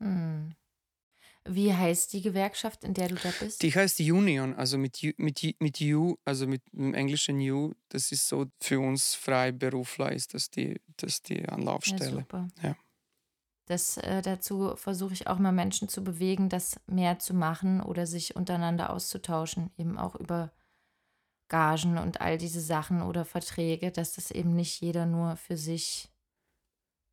Hm. 0.00 0.54
Wie 1.44 1.72
heißt 1.72 2.12
die 2.12 2.20
Gewerkschaft, 2.20 2.84
in 2.84 2.92
der 2.92 3.08
du 3.08 3.14
da 3.14 3.30
bist? 3.40 3.62
Die 3.62 3.74
heißt 3.74 4.00
Union, 4.00 4.54
also 4.54 4.76
mit, 4.76 5.00
mit, 5.16 5.56
mit 5.58 5.80
U, 5.80 6.16
also 6.24 6.46
mit 6.46 6.62
dem 6.72 6.92
englischen 6.92 7.38
U. 7.50 7.72
Das 7.88 8.12
ist 8.12 8.28
so 8.28 8.46
für 8.60 8.80
uns 8.80 9.14
Freiberufler 9.14 10.12
ist 10.12 10.34
das 10.34 10.50
die, 10.50 10.80
das 10.96 11.22
die 11.22 11.48
Anlaufstelle. 11.48 12.04
Ja, 12.04 12.20
super. 12.20 12.48
Ja. 12.62 12.76
Das, 13.66 13.96
äh, 13.96 14.20
dazu 14.20 14.74
versuche 14.76 15.14
ich 15.14 15.28
auch 15.28 15.38
mal 15.38 15.52
Menschen 15.52 15.88
zu 15.88 16.02
bewegen, 16.02 16.48
das 16.48 16.78
mehr 16.86 17.20
zu 17.20 17.32
machen 17.32 17.80
oder 17.80 18.06
sich 18.06 18.36
untereinander 18.36 18.90
auszutauschen, 18.90 19.70
eben 19.78 19.96
auch 19.96 20.16
über 20.16 20.52
Gagen 21.50 21.98
und 21.98 22.22
all 22.22 22.38
diese 22.38 22.62
Sachen 22.62 23.02
oder 23.02 23.26
Verträge, 23.26 23.90
dass 23.90 24.14
das 24.14 24.30
eben 24.30 24.54
nicht 24.54 24.80
jeder 24.80 25.04
nur 25.04 25.36
für 25.36 25.58
sich 25.58 26.08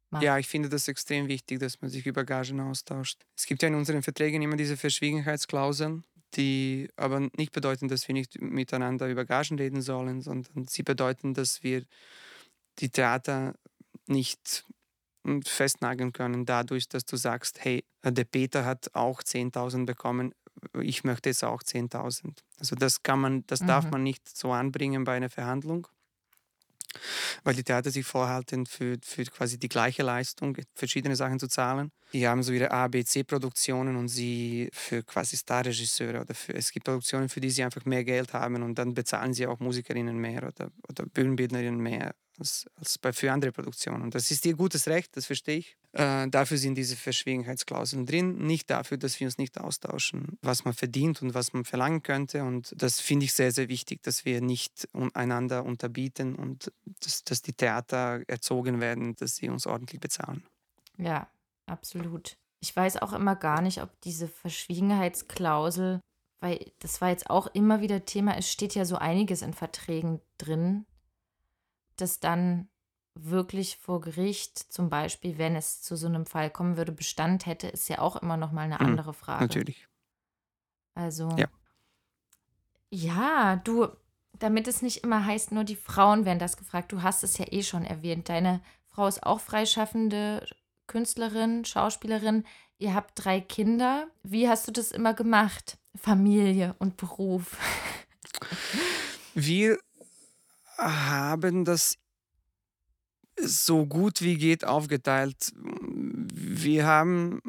macht. 0.09 0.23
Ja, 0.23 0.37
ich 0.37 0.47
finde 0.47 0.69
das 0.69 0.87
extrem 0.87 1.27
wichtig, 1.27 1.59
dass 1.59 1.81
man 1.81 1.89
sich 1.89 2.05
über 2.05 2.23
Gagen 2.23 2.61
austauscht. 2.61 3.25
Es 3.35 3.45
gibt 3.45 3.61
ja 3.61 3.67
in 3.67 3.75
unseren 3.75 4.03
Verträgen 4.03 4.41
immer 4.41 4.55
diese 4.55 4.77
Verschwiegenheitsklauseln, 4.77 6.05
die 6.35 6.87
aber 6.95 7.19
nicht 7.35 7.51
bedeuten, 7.51 7.89
dass 7.89 8.07
wir 8.07 8.13
nicht 8.13 8.39
miteinander 8.39 9.09
über 9.09 9.25
Gagen 9.25 9.57
reden 9.57 9.81
sollen, 9.81 10.21
sondern 10.21 10.67
sie 10.67 10.83
bedeuten, 10.83 11.33
dass 11.33 11.63
wir 11.63 11.83
die 12.79 12.89
Theater 12.89 13.55
nicht 14.05 14.65
festnageln 15.43 16.13
können, 16.13 16.45
dadurch, 16.45 16.87
dass 16.87 17.03
du 17.03 17.17
sagst, 17.17 17.63
hey, 17.63 17.83
der 18.03 18.23
Peter 18.23 18.63
hat 18.63 18.91
auch 18.93 19.21
10.000 19.21 19.85
bekommen, 19.85 20.33
ich 20.81 21.03
möchte 21.03 21.29
jetzt 21.29 21.43
auch 21.43 21.61
10.000. 21.61 22.37
Also 22.59 22.75
das 22.75 23.03
kann 23.03 23.19
man, 23.19 23.43
das 23.47 23.61
mhm. 23.61 23.67
darf 23.67 23.89
man 23.89 24.03
nicht 24.03 24.27
so 24.35 24.51
anbringen 24.51 25.03
bei 25.03 25.15
einer 25.15 25.29
Verhandlung 25.29 25.87
weil 27.43 27.55
die 27.55 27.63
Theater 27.63 27.91
sich 27.91 28.05
vorhalten, 28.05 28.65
für, 28.65 28.97
für 29.01 29.23
quasi 29.25 29.57
die 29.57 29.69
gleiche 29.69 30.03
Leistung 30.03 30.57
verschiedene 30.73 31.15
Sachen 31.15 31.39
zu 31.39 31.47
zahlen. 31.47 31.91
Die 32.13 32.27
haben 32.27 32.43
so 32.43 32.53
ihre 32.53 32.71
A, 32.71 32.87
B, 32.87 33.03
C-Produktionen 33.03 33.97
und 33.97 34.07
sie 34.07 34.69
für 34.71 35.03
quasi 35.03 35.37
Starregisseure 35.37 36.21
oder 36.21 36.33
für, 36.33 36.53
es 36.53 36.71
gibt 36.71 36.85
Produktionen, 36.85 37.29
für 37.29 37.41
die 37.41 37.49
sie 37.49 37.63
einfach 37.63 37.85
mehr 37.85 38.03
Geld 38.03 38.33
haben 38.33 38.63
und 38.63 38.75
dann 38.75 38.93
bezahlen 38.93 39.33
sie 39.33 39.47
auch 39.47 39.59
Musikerinnen 39.59 40.17
mehr 40.17 40.43
oder, 40.43 40.71
oder 40.87 41.05
Bühnenbildnerinnen 41.05 41.79
mehr 41.79 42.15
als, 42.39 42.65
als 42.75 42.97
bei, 42.97 43.11
für 43.11 43.31
andere 43.31 43.51
Produktionen. 43.51 44.03
Und 44.03 44.15
das 44.15 44.31
ist 44.31 44.45
ihr 44.45 44.55
gutes 44.55 44.87
Recht, 44.87 45.15
das 45.17 45.25
verstehe 45.25 45.57
ich. 45.57 45.77
Äh, 45.97 46.29
dafür 46.29 46.57
sind 46.59 46.75
diese 46.75 46.95
Verschwiegenheitsklauseln 46.95 48.05
drin, 48.05 48.37
nicht 48.37 48.69
dafür, 48.69 48.97
dass 48.97 49.19
wir 49.19 49.25
uns 49.25 49.39
nicht 49.39 49.59
austauschen, 49.59 50.37
was 50.43 50.63
man 50.63 50.75
verdient 50.75 51.23
und 51.23 51.33
was 51.33 51.53
man 51.53 51.65
verlangen 51.65 52.03
könnte. 52.03 52.43
Und 52.43 52.71
das 52.77 52.99
finde 52.99 53.25
ich 53.25 53.33
sehr, 53.33 53.51
sehr 53.51 53.67
wichtig, 53.67 54.03
dass 54.03 54.23
wir 54.23 54.39
nicht 54.39 54.87
einander 55.15 55.65
unterbieten 55.65 56.35
und 56.35 56.71
dass, 56.99 57.23
dass 57.23 57.41
die 57.41 57.53
Theater 57.53 58.21
erzogen 58.27 58.79
werden, 58.79 59.15
dass 59.15 59.37
sie 59.37 59.49
uns 59.49 59.65
ordentlich 59.65 59.99
bezahlen. 59.99 60.43
Ja, 60.99 61.27
absolut. 61.65 62.37
Ich 62.59 62.75
weiß 62.75 62.97
auch 62.97 63.13
immer 63.13 63.35
gar 63.35 63.63
nicht, 63.63 63.81
ob 63.81 63.89
diese 64.01 64.27
Verschwiegenheitsklausel, 64.27 65.99
weil 66.41 66.71
das 66.77 67.01
war 67.01 67.09
jetzt 67.09 67.31
auch 67.31 67.47
immer 67.47 67.81
wieder 67.81 68.05
Thema, 68.05 68.37
es 68.37 68.51
steht 68.51 68.75
ja 68.75 68.85
so 68.85 68.97
einiges 68.97 69.41
in 69.41 69.53
Verträgen 69.53 70.21
drin, 70.37 70.85
das 71.95 72.19
dann 72.19 72.69
wirklich 73.25 73.77
vor 73.77 74.01
Gericht, 74.01 74.57
zum 74.57 74.89
Beispiel, 74.89 75.37
wenn 75.37 75.55
es 75.55 75.81
zu 75.81 75.95
so 75.95 76.07
einem 76.07 76.25
Fall 76.25 76.49
kommen 76.49 76.77
würde, 76.77 76.91
Bestand 76.91 77.45
hätte, 77.45 77.67
ist 77.67 77.89
ja 77.89 77.99
auch 77.99 78.15
immer 78.17 78.37
noch 78.37 78.51
mal 78.51 78.61
eine 78.61 78.75
mhm, 78.75 78.85
andere 78.85 79.13
Frage. 79.13 79.43
Natürlich. 79.43 79.87
Also. 80.95 81.29
Ja. 81.37 81.47
Ja, 82.89 83.57
du, 83.57 83.87
damit 84.39 84.67
es 84.67 84.81
nicht 84.81 85.03
immer 85.03 85.25
heißt, 85.25 85.51
nur 85.51 85.63
die 85.63 85.75
Frauen 85.75 86.25
werden 86.25 86.39
das 86.39 86.57
gefragt. 86.57 86.91
Du 86.91 87.01
hast 87.01 87.23
es 87.23 87.37
ja 87.37 87.45
eh 87.51 87.63
schon 87.63 87.83
erwähnt. 87.83 88.29
Deine 88.29 88.61
Frau 88.87 89.07
ist 89.07 89.23
auch 89.23 89.39
freischaffende 89.39 90.47
Künstlerin, 90.87 91.65
Schauspielerin. 91.65 92.45
Ihr 92.79 92.93
habt 92.93 93.11
drei 93.15 93.41
Kinder. 93.41 94.07
Wie 94.23 94.47
hast 94.47 94.67
du 94.67 94.71
das 94.71 94.91
immer 94.91 95.13
gemacht? 95.13 95.77
Familie 95.95 96.75
und 96.79 96.97
Beruf. 96.97 97.57
Wir 99.33 99.77
haben 100.77 101.65
das 101.65 101.97
so 103.39 103.85
gut 103.85 104.21
wie 104.21 104.37
geht 104.37 104.65
aufgeteilt. 104.65 105.51
Wir 105.55 106.85
haben 106.85 107.41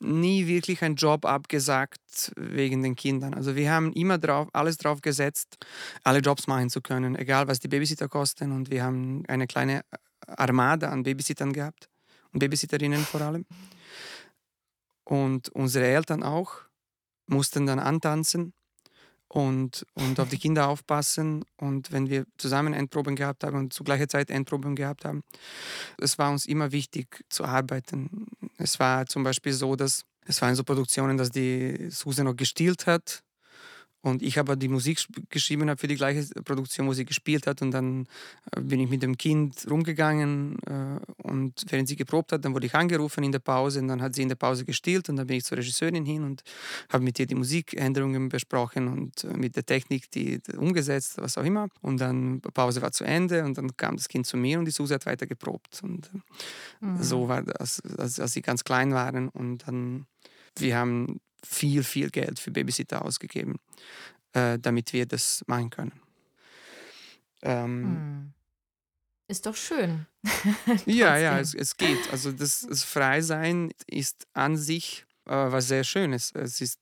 nie 0.00 0.46
wirklich 0.46 0.82
einen 0.82 0.96
Job 0.96 1.24
abgesagt 1.24 2.32
wegen 2.36 2.82
den 2.82 2.94
Kindern. 2.94 3.34
Also 3.34 3.56
wir 3.56 3.72
haben 3.72 3.92
immer 3.92 4.18
drauf, 4.18 4.48
alles 4.52 4.76
drauf 4.76 5.00
gesetzt, 5.00 5.56
alle 6.04 6.18
Jobs 6.18 6.46
machen 6.46 6.70
zu 6.70 6.80
können, 6.80 7.16
egal 7.16 7.48
was 7.48 7.58
die 7.58 7.68
Babysitter 7.68 8.08
kosten. 8.08 8.52
Und 8.52 8.70
wir 8.70 8.84
haben 8.84 9.24
eine 9.28 9.46
kleine 9.46 9.82
Armada 10.26 10.90
an 10.90 11.02
Babysittern 11.02 11.52
gehabt 11.52 11.88
und 12.32 12.40
Babysitterinnen 12.40 13.04
vor 13.04 13.22
allem. 13.22 13.46
Und 15.04 15.48
unsere 15.50 15.86
Eltern 15.86 16.22
auch 16.22 16.52
mussten 17.26 17.66
dann 17.66 17.78
antanzen 17.78 18.52
und, 19.32 19.86
und 19.94 20.20
auf 20.20 20.28
die 20.28 20.38
Kinder 20.38 20.68
aufpassen. 20.68 21.44
Und 21.56 21.90
wenn 21.90 22.10
wir 22.10 22.26
zusammen 22.36 22.74
Endproben 22.74 23.16
gehabt 23.16 23.44
haben 23.44 23.56
und 23.56 23.72
zu 23.72 23.82
gleicher 23.82 24.08
Zeit 24.08 24.30
Endproben 24.30 24.76
gehabt 24.76 25.06
haben, 25.06 25.22
es 25.98 26.18
war 26.18 26.30
uns 26.30 26.44
immer 26.44 26.70
wichtig 26.70 27.24
zu 27.30 27.44
arbeiten. 27.44 28.26
Es 28.58 28.78
war 28.78 29.06
zum 29.06 29.24
Beispiel 29.24 29.54
so, 29.54 29.74
dass 29.74 30.04
es 30.26 30.40
waren 30.40 30.54
so 30.54 30.64
Produktionen, 30.64 31.16
dass 31.16 31.30
die 31.30 31.88
Susan 31.90 32.26
noch 32.26 32.36
gestillt 32.36 32.86
hat 32.86 33.22
und 34.02 34.20
ich 34.20 34.36
habe 34.36 34.56
die 34.56 34.68
Musik 34.68 35.06
geschrieben 35.30 35.70
habe 35.70 35.78
für 35.78 35.86
die 35.86 35.94
gleiche 35.94 36.24
Produktion, 36.42 36.88
wo 36.88 36.92
sie 36.92 37.04
gespielt 37.04 37.46
hat. 37.46 37.62
Und 37.62 37.70
dann 37.70 38.08
äh, 38.50 38.60
bin 38.60 38.80
ich 38.80 38.90
mit 38.90 39.02
dem 39.02 39.16
Kind 39.16 39.64
rumgegangen 39.70 40.58
äh, 40.66 41.22
und 41.22 41.64
während 41.68 41.88
sie 41.88 41.94
geprobt 41.94 42.32
hat, 42.32 42.44
dann 42.44 42.52
wurde 42.52 42.66
ich 42.66 42.74
angerufen 42.74 43.22
in 43.22 43.30
der 43.30 43.38
Pause 43.38 43.78
und 43.78 43.86
dann 43.86 44.02
hat 44.02 44.16
sie 44.16 44.22
in 44.22 44.28
der 44.28 44.34
Pause 44.34 44.64
gestillt 44.64 45.08
und 45.08 45.16
dann 45.16 45.28
bin 45.28 45.36
ich 45.36 45.44
zur 45.44 45.58
Regisseurin 45.58 46.04
hin 46.04 46.24
und 46.24 46.42
habe 46.88 47.04
mit 47.04 47.18
ihr 47.20 47.26
die 47.26 47.36
Musikänderungen 47.36 48.28
besprochen 48.28 48.88
und 48.88 49.22
äh, 49.22 49.36
mit 49.36 49.54
der 49.54 49.64
Technik 49.64 50.10
die, 50.10 50.42
die, 50.42 50.56
umgesetzt, 50.56 51.18
was 51.18 51.38
auch 51.38 51.44
immer. 51.44 51.68
Und 51.80 52.00
dann 52.00 52.40
Pause 52.40 52.82
war 52.82 52.90
zu 52.90 53.04
Ende 53.04 53.44
und 53.44 53.56
dann 53.56 53.76
kam 53.76 53.96
das 53.96 54.08
Kind 54.08 54.26
zu 54.26 54.36
mir 54.36 54.58
und 54.58 54.64
die 54.64 54.72
Susi 54.72 54.94
hat 54.94 55.06
weiter 55.06 55.28
geprobt. 55.28 55.80
Und 55.84 56.10
mhm. 56.80 57.00
so 57.00 57.28
war 57.28 57.42
das, 57.42 57.80
als, 57.98 58.18
als 58.18 58.32
sie 58.32 58.42
ganz 58.42 58.64
klein 58.64 58.92
waren. 58.92 59.28
Und 59.28 59.68
dann, 59.68 60.06
wir 60.56 60.76
haben 60.76 61.20
viel, 61.44 61.82
viel 61.82 62.10
Geld 62.10 62.38
für 62.38 62.50
Babysitter 62.50 63.04
ausgegeben, 63.04 63.56
äh, 64.32 64.58
damit 64.58 64.92
wir 64.92 65.06
das 65.06 65.42
machen 65.46 65.70
können. 65.70 66.00
Ähm, 67.42 67.84
hm. 67.84 68.32
ist 69.28 69.46
doch 69.46 69.56
schön. 69.56 70.06
ja, 70.86 71.16
ja, 71.16 71.40
es, 71.40 71.54
es, 71.54 71.76
geht. 71.76 72.10
Also 72.12 72.30
das, 72.30 72.66
das 72.68 72.84
Freisein 72.84 73.72
ist 73.86 74.26
an 74.32 74.56
sich 74.56 75.04
äh, 75.26 75.30
was 75.30 75.68
sehr 75.68 75.84
Schönes. 75.84 76.32
Es 76.34 76.60
ist 76.60 76.78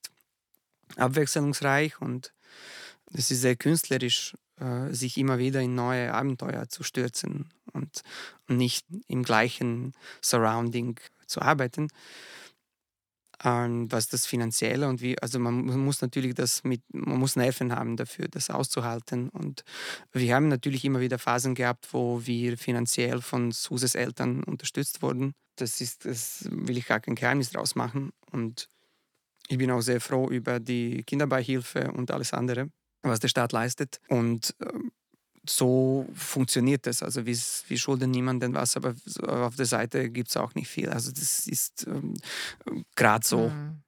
abwechslungsreich 0.96 2.00
und 2.00 2.32
es 3.12 3.30
ist 3.30 3.40
sehr 3.40 3.56
künstlerisch, 3.56 4.34
äh, 4.58 4.92
sich 4.92 5.16
immer 5.16 5.38
wieder 5.38 5.60
in 5.60 5.74
neue 5.74 6.12
Abenteuer 6.12 6.68
zu 6.68 6.82
stürzen 6.82 7.48
und 7.72 8.02
nicht 8.48 8.86
im 9.06 9.22
gleichen 9.22 9.94
Surrounding 10.20 10.98
zu 11.26 11.40
arbeiten 11.40 11.88
ähm, 13.42 13.90
was 13.90 14.08
das 14.08 14.26
Finanzielle 14.26 14.88
und 14.88 15.00
wie, 15.00 15.20
also 15.20 15.38
man, 15.38 15.64
man, 15.64 15.78
muss 15.78 16.02
natürlich 16.02 16.34
das 16.34 16.62
mit, 16.64 16.82
man 16.92 17.18
muss 17.18 17.36
Nerven 17.36 17.74
haben 17.74 17.96
dafür, 17.96 18.28
das 18.28 18.50
auszuhalten. 18.50 19.30
Und 19.30 19.64
wir 20.12 20.34
haben 20.34 20.48
natürlich 20.48 20.84
immer 20.84 21.00
wieder 21.00 21.18
Phasen 21.18 21.54
gehabt, 21.54 21.92
wo 21.92 22.26
wir 22.26 22.58
finanziell 22.58 23.22
von 23.22 23.50
Suses 23.52 23.94
Eltern 23.94 24.44
unterstützt 24.44 25.02
wurden. 25.02 25.32
Das 25.56 25.80
ist, 25.80 26.04
das 26.04 26.48
will 26.50 26.76
ich 26.76 26.86
gar 26.86 27.00
kein 27.00 27.14
Geheimnis 27.14 27.50
draus 27.50 27.74
machen. 27.74 28.10
Und 28.30 28.68
ich 29.48 29.58
bin 29.58 29.70
auch 29.70 29.80
sehr 29.80 30.00
froh 30.00 30.28
über 30.28 30.60
die 30.60 31.02
Kinderbeihilfe 31.04 31.90
und 31.92 32.10
alles 32.10 32.34
andere, 32.34 32.70
was 33.02 33.20
der 33.20 33.28
Staat 33.28 33.52
leistet. 33.52 34.00
Und 34.08 34.54
ähm, 34.60 34.92
so 35.50 36.06
funktioniert 36.14 36.86
das. 36.86 37.02
Also 37.02 37.26
wir, 37.26 37.36
wir 37.68 37.78
schulden 37.78 38.10
niemandem 38.10 38.54
was, 38.54 38.76
aber 38.76 38.94
auf 39.26 39.56
der 39.56 39.66
Seite 39.66 40.10
gibt 40.10 40.28
es 40.28 40.36
auch 40.36 40.54
nicht 40.54 40.68
viel. 40.68 40.88
Also 40.88 41.10
das 41.10 41.46
ist 41.46 41.86
ähm, 41.86 42.14
gerade 42.96 43.26
so. 43.26 43.48
Mhm. 43.48 43.82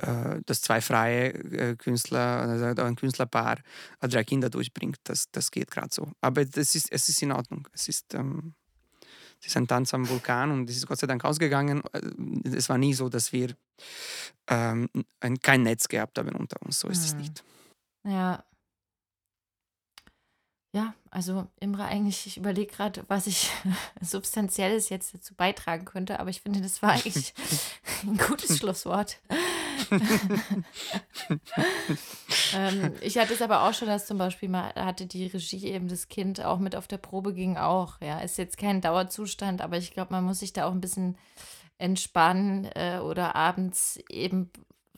Äh, 0.00 0.42
dass 0.46 0.60
zwei 0.60 0.80
freie 0.80 1.30
äh, 1.32 1.74
Künstler 1.74 2.20
also 2.20 2.82
ein 2.82 2.94
Künstlerpaar 2.94 3.58
äh, 4.00 4.06
drei 4.06 4.22
Kinder 4.22 4.48
durchbringt, 4.48 4.98
das, 5.02 5.28
das 5.32 5.50
geht 5.50 5.72
gerade 5.72 5.88
so. 5.90 6.12
Aber 6.20 6.44
das 6.44 6.76
ist, 6.76 6.92
es 6.92 7.08
ist 7.08 7.20
in 7.20 7.32
Ordnung. 7.32 7.66
Es 7.72 7.88
ist, 7.88 8.14
ähm, 8.14 8.54
es 9.40 9.48
ist 9.48 9.56
ein 9.56 9.66
Tanz 9.66 9.92
am 9.94 10.08
Vulkan 10.08 10.52
und 10.52 10.70
es 10.70 10.76
ist 10.76 10.86
Gott 10.86 11.00
sei 11.00 11.08
Dank 11.08 11.24
ausgegangen. 11.24 11.82
Es 12.44 12.68
war 12.68 12.78
nie 12.78 12.94
so, 12.94 13.08
dass 13.08 13.32
wir 13.32 13.56
ähm, 14.46 14.88
ein, 15.18 15.40
kein 15.40 15.64
Netz 15.64 15.88
gehabt 15.88 16.16
haben 16.16 16.36
unter 16.36 16.62
uns. 16.62 16.78
So 16.78 16.86
ist 16.86 17.00
mhm. 17.00 17.04
es 17.04 17.14
nicht. 17.14 17.44
Ja, 18.04 18.44
ja, 20.78 20.94
also 21.10 21.48
Imre, 21.58 21.84
eigentlich, 21.86 22.24
ich 22.26 22.36
überlege 22.36 22.72
gerade, 22.72 23.04
was 23.08 23.26
ich 23.26 23.50
Substanzielles 24.00 24.90
jetzt 24.90 25.12
dazu 25.12 25.34
beitragen 25.34 25.84
könnte, 25.84 26.20
aber 26.20 26.30
ich 26.30 26.40
finde, 26.40 26.60
das 26.60 26.82
war 26.82 26.92
eigentlich 26.92 27.34
ein 28.04 28.16
gutes 28.16 28.58
Schlusswort. 28.58 29.18
ähm, 32.54 32.92
ich 33.00 33.18
hatte 33.18 33.34
es 33.34 33.42
aber 33.42 33.62
auch 33.64 33.74
schon, 33.74 33.88
dass 33.88 34.06
zum 34.06 34.18
Beispiel 34.18 34.48
mal 34.48 34.72
hatte 34.74 35.06
die 35.06 35.26
Regie 35.26 35.66
eben 35.66 35.88
das 35.88 36.06
Kind 36.08 36.44
auch 36.44 36.60
mit 36.60 36.76
auf 36.76 36.86
der 36.86 36.98
Probe 36.98 37.34
ging 37.34 37.56
auch. 37.56 38.00
Ja, 38.00 38.20
ist 38.20 38.38
jetzt 38.38 38.56
kein 38.56 38.80
Dauerzustand, 38.80 39.62
aber 39.62 39.78
ich 39.78 39.92
glaube, 39.92 40.12
man 40.12 40.22
muss 40.22 40.38
sich 40.38 40.52
da 40.52 40.66
auch 40.66 40.72
ein 40.72 40.80
bisschen 40.80 41.18
entspannen 41.78 42.66
äh, 42.74 43.00
oder 43.02 43.34
abends 43.34 43.98
eben 44.08 44.52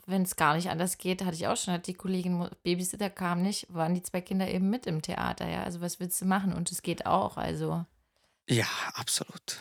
wenn 0.07 0.22
es 0.22 0.36
gar 0.36 0.55
nicht 0.55 0.70
anders 0.70 0.98
geht, 0.98 1.24
hatte 1.24 1.36
ich 1.36 1.46
auch 1.46 1.57
schon, 1.57 1.74
hat 1.74 1.86
die 1.86 1.94
Kollegin, 1.94 2.48
Babysitter 2.62 3.11
kam 3.11 3.42
nicht, 3.42 3.66
waren 3.72 3.94
die 3.94 4.03
zwei 4.03 4.20
Kinder 4.20 4.48
eben 4.48 4.70
mit 4.70 4.86
im 4.86 5.03
Theater, 5.03 5.48
ja. 5.48 5.62
Also 5.62 5.80
was 5.80 6.01
willst 6.01 6.20
du 6.20 6.26
machen? 6.26 6.53
Und 6.53 6.70
es 6.72 6.82
geht 6.82 7.07
auch, 7.07 7.36
also. 7.36 7.84
Ja, 8.48 8.66
absolut. 8.94 9.59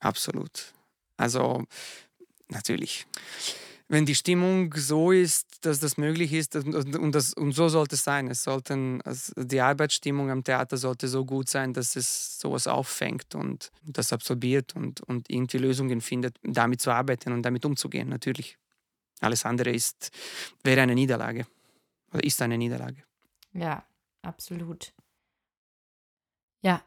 Absolut. 0.00 0.72
Also, 1.16 1.64
natürlich. 2.48 3.06
wenn 3.90 4.06
die 4.06 4.14
Stimmung 4.14 4.72
so 4.76 5.10
ist, 5.10 5.66
dass 5.66 5.80
das 5.80 5.96
möglich 5.98 6.32
ist 6.32 6.54
und, 6.54 7.12
das, 7.12 7.34
und 7.34 7.52
so 7.52 7.68
sollte 7.68 7.96
es 7.96 8.04
sein. 8.04 8.28
Es 8.28 8.44
sollten, 8.44 9.02
also 9.02 9.32
die 9.36 9.60
Arbeitsstimmung 9.60 10.30
am 10.30 10.44
Theater 10.44 10.76
sollte 10.76 11.08
so 11.08 11.24
gut 11.24 11.48
sein, 11.48 11.74
dass 11.74 11.96
es 11.96 12.38
sowas 12.38 12.68
auffängt 12.68 13.34
und 13.34 13.72
das 13.82 14.12
absorbiert 14.12 14.76
und, 14.76 15.00
und 15.00 15.28
irgendwie 15.28 15.58
Lösungen 15.58 16.00
findet, 16.00 16.36
damit 16.44 16.80
zu 16.80 16.92
arbeiten 16.92 17.32
und 17.32 17.42
damit 17.42 17.64
umzugehen, 17.64 18.08
natürlich. 18.08 18.58
Alles 19.20 19.44
andere 19.44 19.70
ist, 19.70 20.10
wäre 20.64 20.82
eine 20.82 20.94
Niederlage 20.94 21.46
oder 22.12 22.24
ist 22.24 22.40
eine 22.42 22.58
Niederlage. 22.58 23.04
Ja, 23.52 23.84
absolut. 24.22 24.92
Ja, 26.62 26.82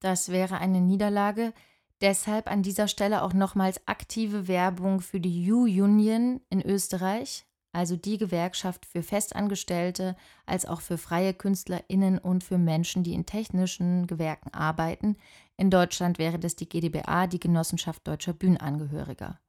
das 0.00 0.30
wäre 0.30 0.58
eine 0.58 0.80
Niederlage. 0.80 1.52
Deshalb 2.00 2.48
an 2.48 2.62
dieser 2.62 2.86
Stelle 2.86 3.22
auch 3.22 3.32
nochmals 3.32 3.86
aktive 3.88 4.46
Werbung 4.46 5.00
für 5.00 5.18
die 5.18 5.50
U-Union 5.50 6.40
in 6.48 6.64
Österreich, 6.64 7.44
also 7.72 7.96
die 7.96 8.18
Gewerkschaft 8.18 8.86
für 8.86 9.02
Festangestellte 9.02 10.16
als 10.46 10.64
auch 10.64 10.80
für 10.80 10.96
freie 10.96 11.34
KünstlerInnen 11.34 12.18
und 12.18 12.44
für 12.44 12.58
Menschen, 12.58 13.02
die 13.02 13.14
in 13.14 13.26
technischen 13.26 14.06
Gewerken 14.06 14.54
arbeiten. 14.54 15.16
In 15.56 15.70
Deutschland 15.70 16.18
wäre 16.18 16.38
das 16.38 16.54
die 16.54 16.68
GdBA, 16.68 17.26
die 17.26 17.40
Genossenschaft 17.40 18.06
Deutscher 18.06 18.32
Bühnenangehöriger. 18.32 19.40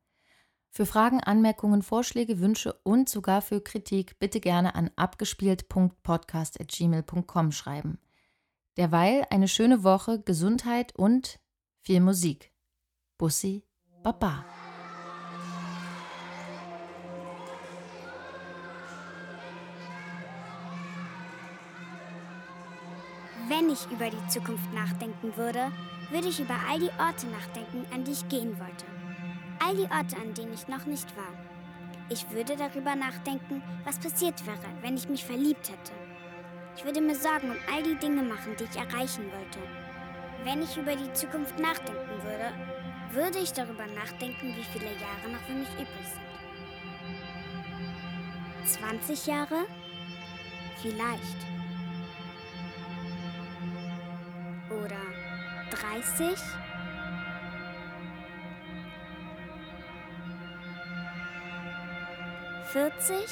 Für 0.72 0.86
Fragen, 0.86 1.20
Anmerkungen, 1.20 1.82
Vorschläge, 1.82 2.40
Wünsche 2.40 2.74
und 2.84 3.10
sogar 3.10 3.42
für 3.42 3.60
Kritik 3.62 4.20
bitte 4.20 4.40
gerne 4.40 4.76
an 4.76 4.92
abgespielt.podcast.gmail.com 4.96 7.52
schreiben. 7.52 7.98
Derweil 8.78 9.26
eine 9.30 9.48
schöne 9.48 9.84
Woche, 9.84 10.22
Gesundheit 10.22 10.96
und 10.96 11.40
viel 11.82 12.00
Musik. 12.00 12.54
Bussi 13.18 13.64
Baba. 14.04 14.46
Wenn 23.50 23.72
ich 23.72 23.90
über 23.92 24.12
die 24.12 24.28
Zukunft 24.30 24.72
nachdenken 24.74 25.36
würde, 25.36 25.72
würde 26.12 26.28
ich 26.28 26.40
über 26.40 26.56
all 26.70 26.80
die 26.80 26.92
Orte 27.00 27.26
nachdenken, 27.28 27.84
an 27.92 28.04
die 28.04 28.12
ich 28.12 28.30
gehen 28.30 28.60
wollte. 28.60 28.99
All 29.60 29.76
die 29.76 29.92
Orte, 29.92 30.16
an 30.16 30.34
denen 30.34 30.54
ich 30.54 30.68
noch 30.68 30.86
nicht 30.86 31.16
war. 31.18 31.34
Ich 32.10 32.30
würde 32.32 32.56
darüber 32.56 32.96
nachdenken, 32.96 33.62
was 33.84 34.00
passiert 34.00 34.46
wäre, 34.48 34.58
wenn 34.82 34.96
ich 34.96 35.10
mich 35.10 35.24
verliebt 35.24 35.70
hätte. 35.70 35.92
Ich 36.76 36.86
würde 36.86 37.02
mir 37.02 37.16
Sorgen 37.16 37.52
um 37.52 37.58
all 37.72 37.84
die 37.84 38.00
Dinge 38.00 38.24
machen, 38.24 38.56
die 38.58 38.64
ich 38.64 38.76
erreichen 38.76 39.26
wollte. 39.32 39.60
Wenn 40.44 40.62
ich 40.62 40.78
über 40.78 40.96
die 40.96 41.12
Zukunft 41.14 41.60
nachdenken 41.60 42.24
würde, 42.24 42.54
würde 43.12 43.40
ich 43.40 43.52
darüber 43.52 43.86
nachdenken, 43.88 44.56
wie 44.56 44.64
viele 44.64 44.86
Jahre 44.86 45.30
noch 45.32 45.42
für 45.42 45.54
mich 45.54 45.70
übrig 45.74 46.08
sind. 46.08 46.30
20 48.66 49.26
Jahre? 49.26 49.66
Vielleicht. 50.82 51.38
Oder 54.70 55.02
30? 55.72 56.40
Vierzig? 62.72 63.28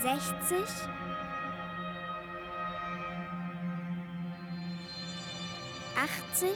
60. 0.00 0.56
Achtzig. 5.94 6.48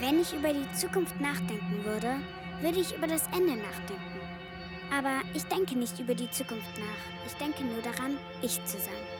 Wenn 0.00 0.20
ich 0.20 0.32
über 0.32 0.52
die 0.54 0.72
Zukunft 0.72 1.20
nachdenken 1.20 1.84
würde, 1.84 2.16
würde 2.62 2.80
ich 2.80 2.96
über 2.96 3.06
das 3.06 3.26
Ende 3.26 3.56
nachdenken. 3.56 4.20
Aber 4.96 5.20
ich 5.34 5.44
denke 5.44 5.76
nicht 5.76 5.98
über 5.98 6.14
die 6.14 6.30
Zukunft 6.30 6.78
nach. 6.78 7.26
Ich 7.26 7.34
denke 7.34 7.64
nur 7.64 7.82
daran, 7.82 8.16
ich 8.40 8.64
zu 8.64 8.78
sein. 8.78 9.15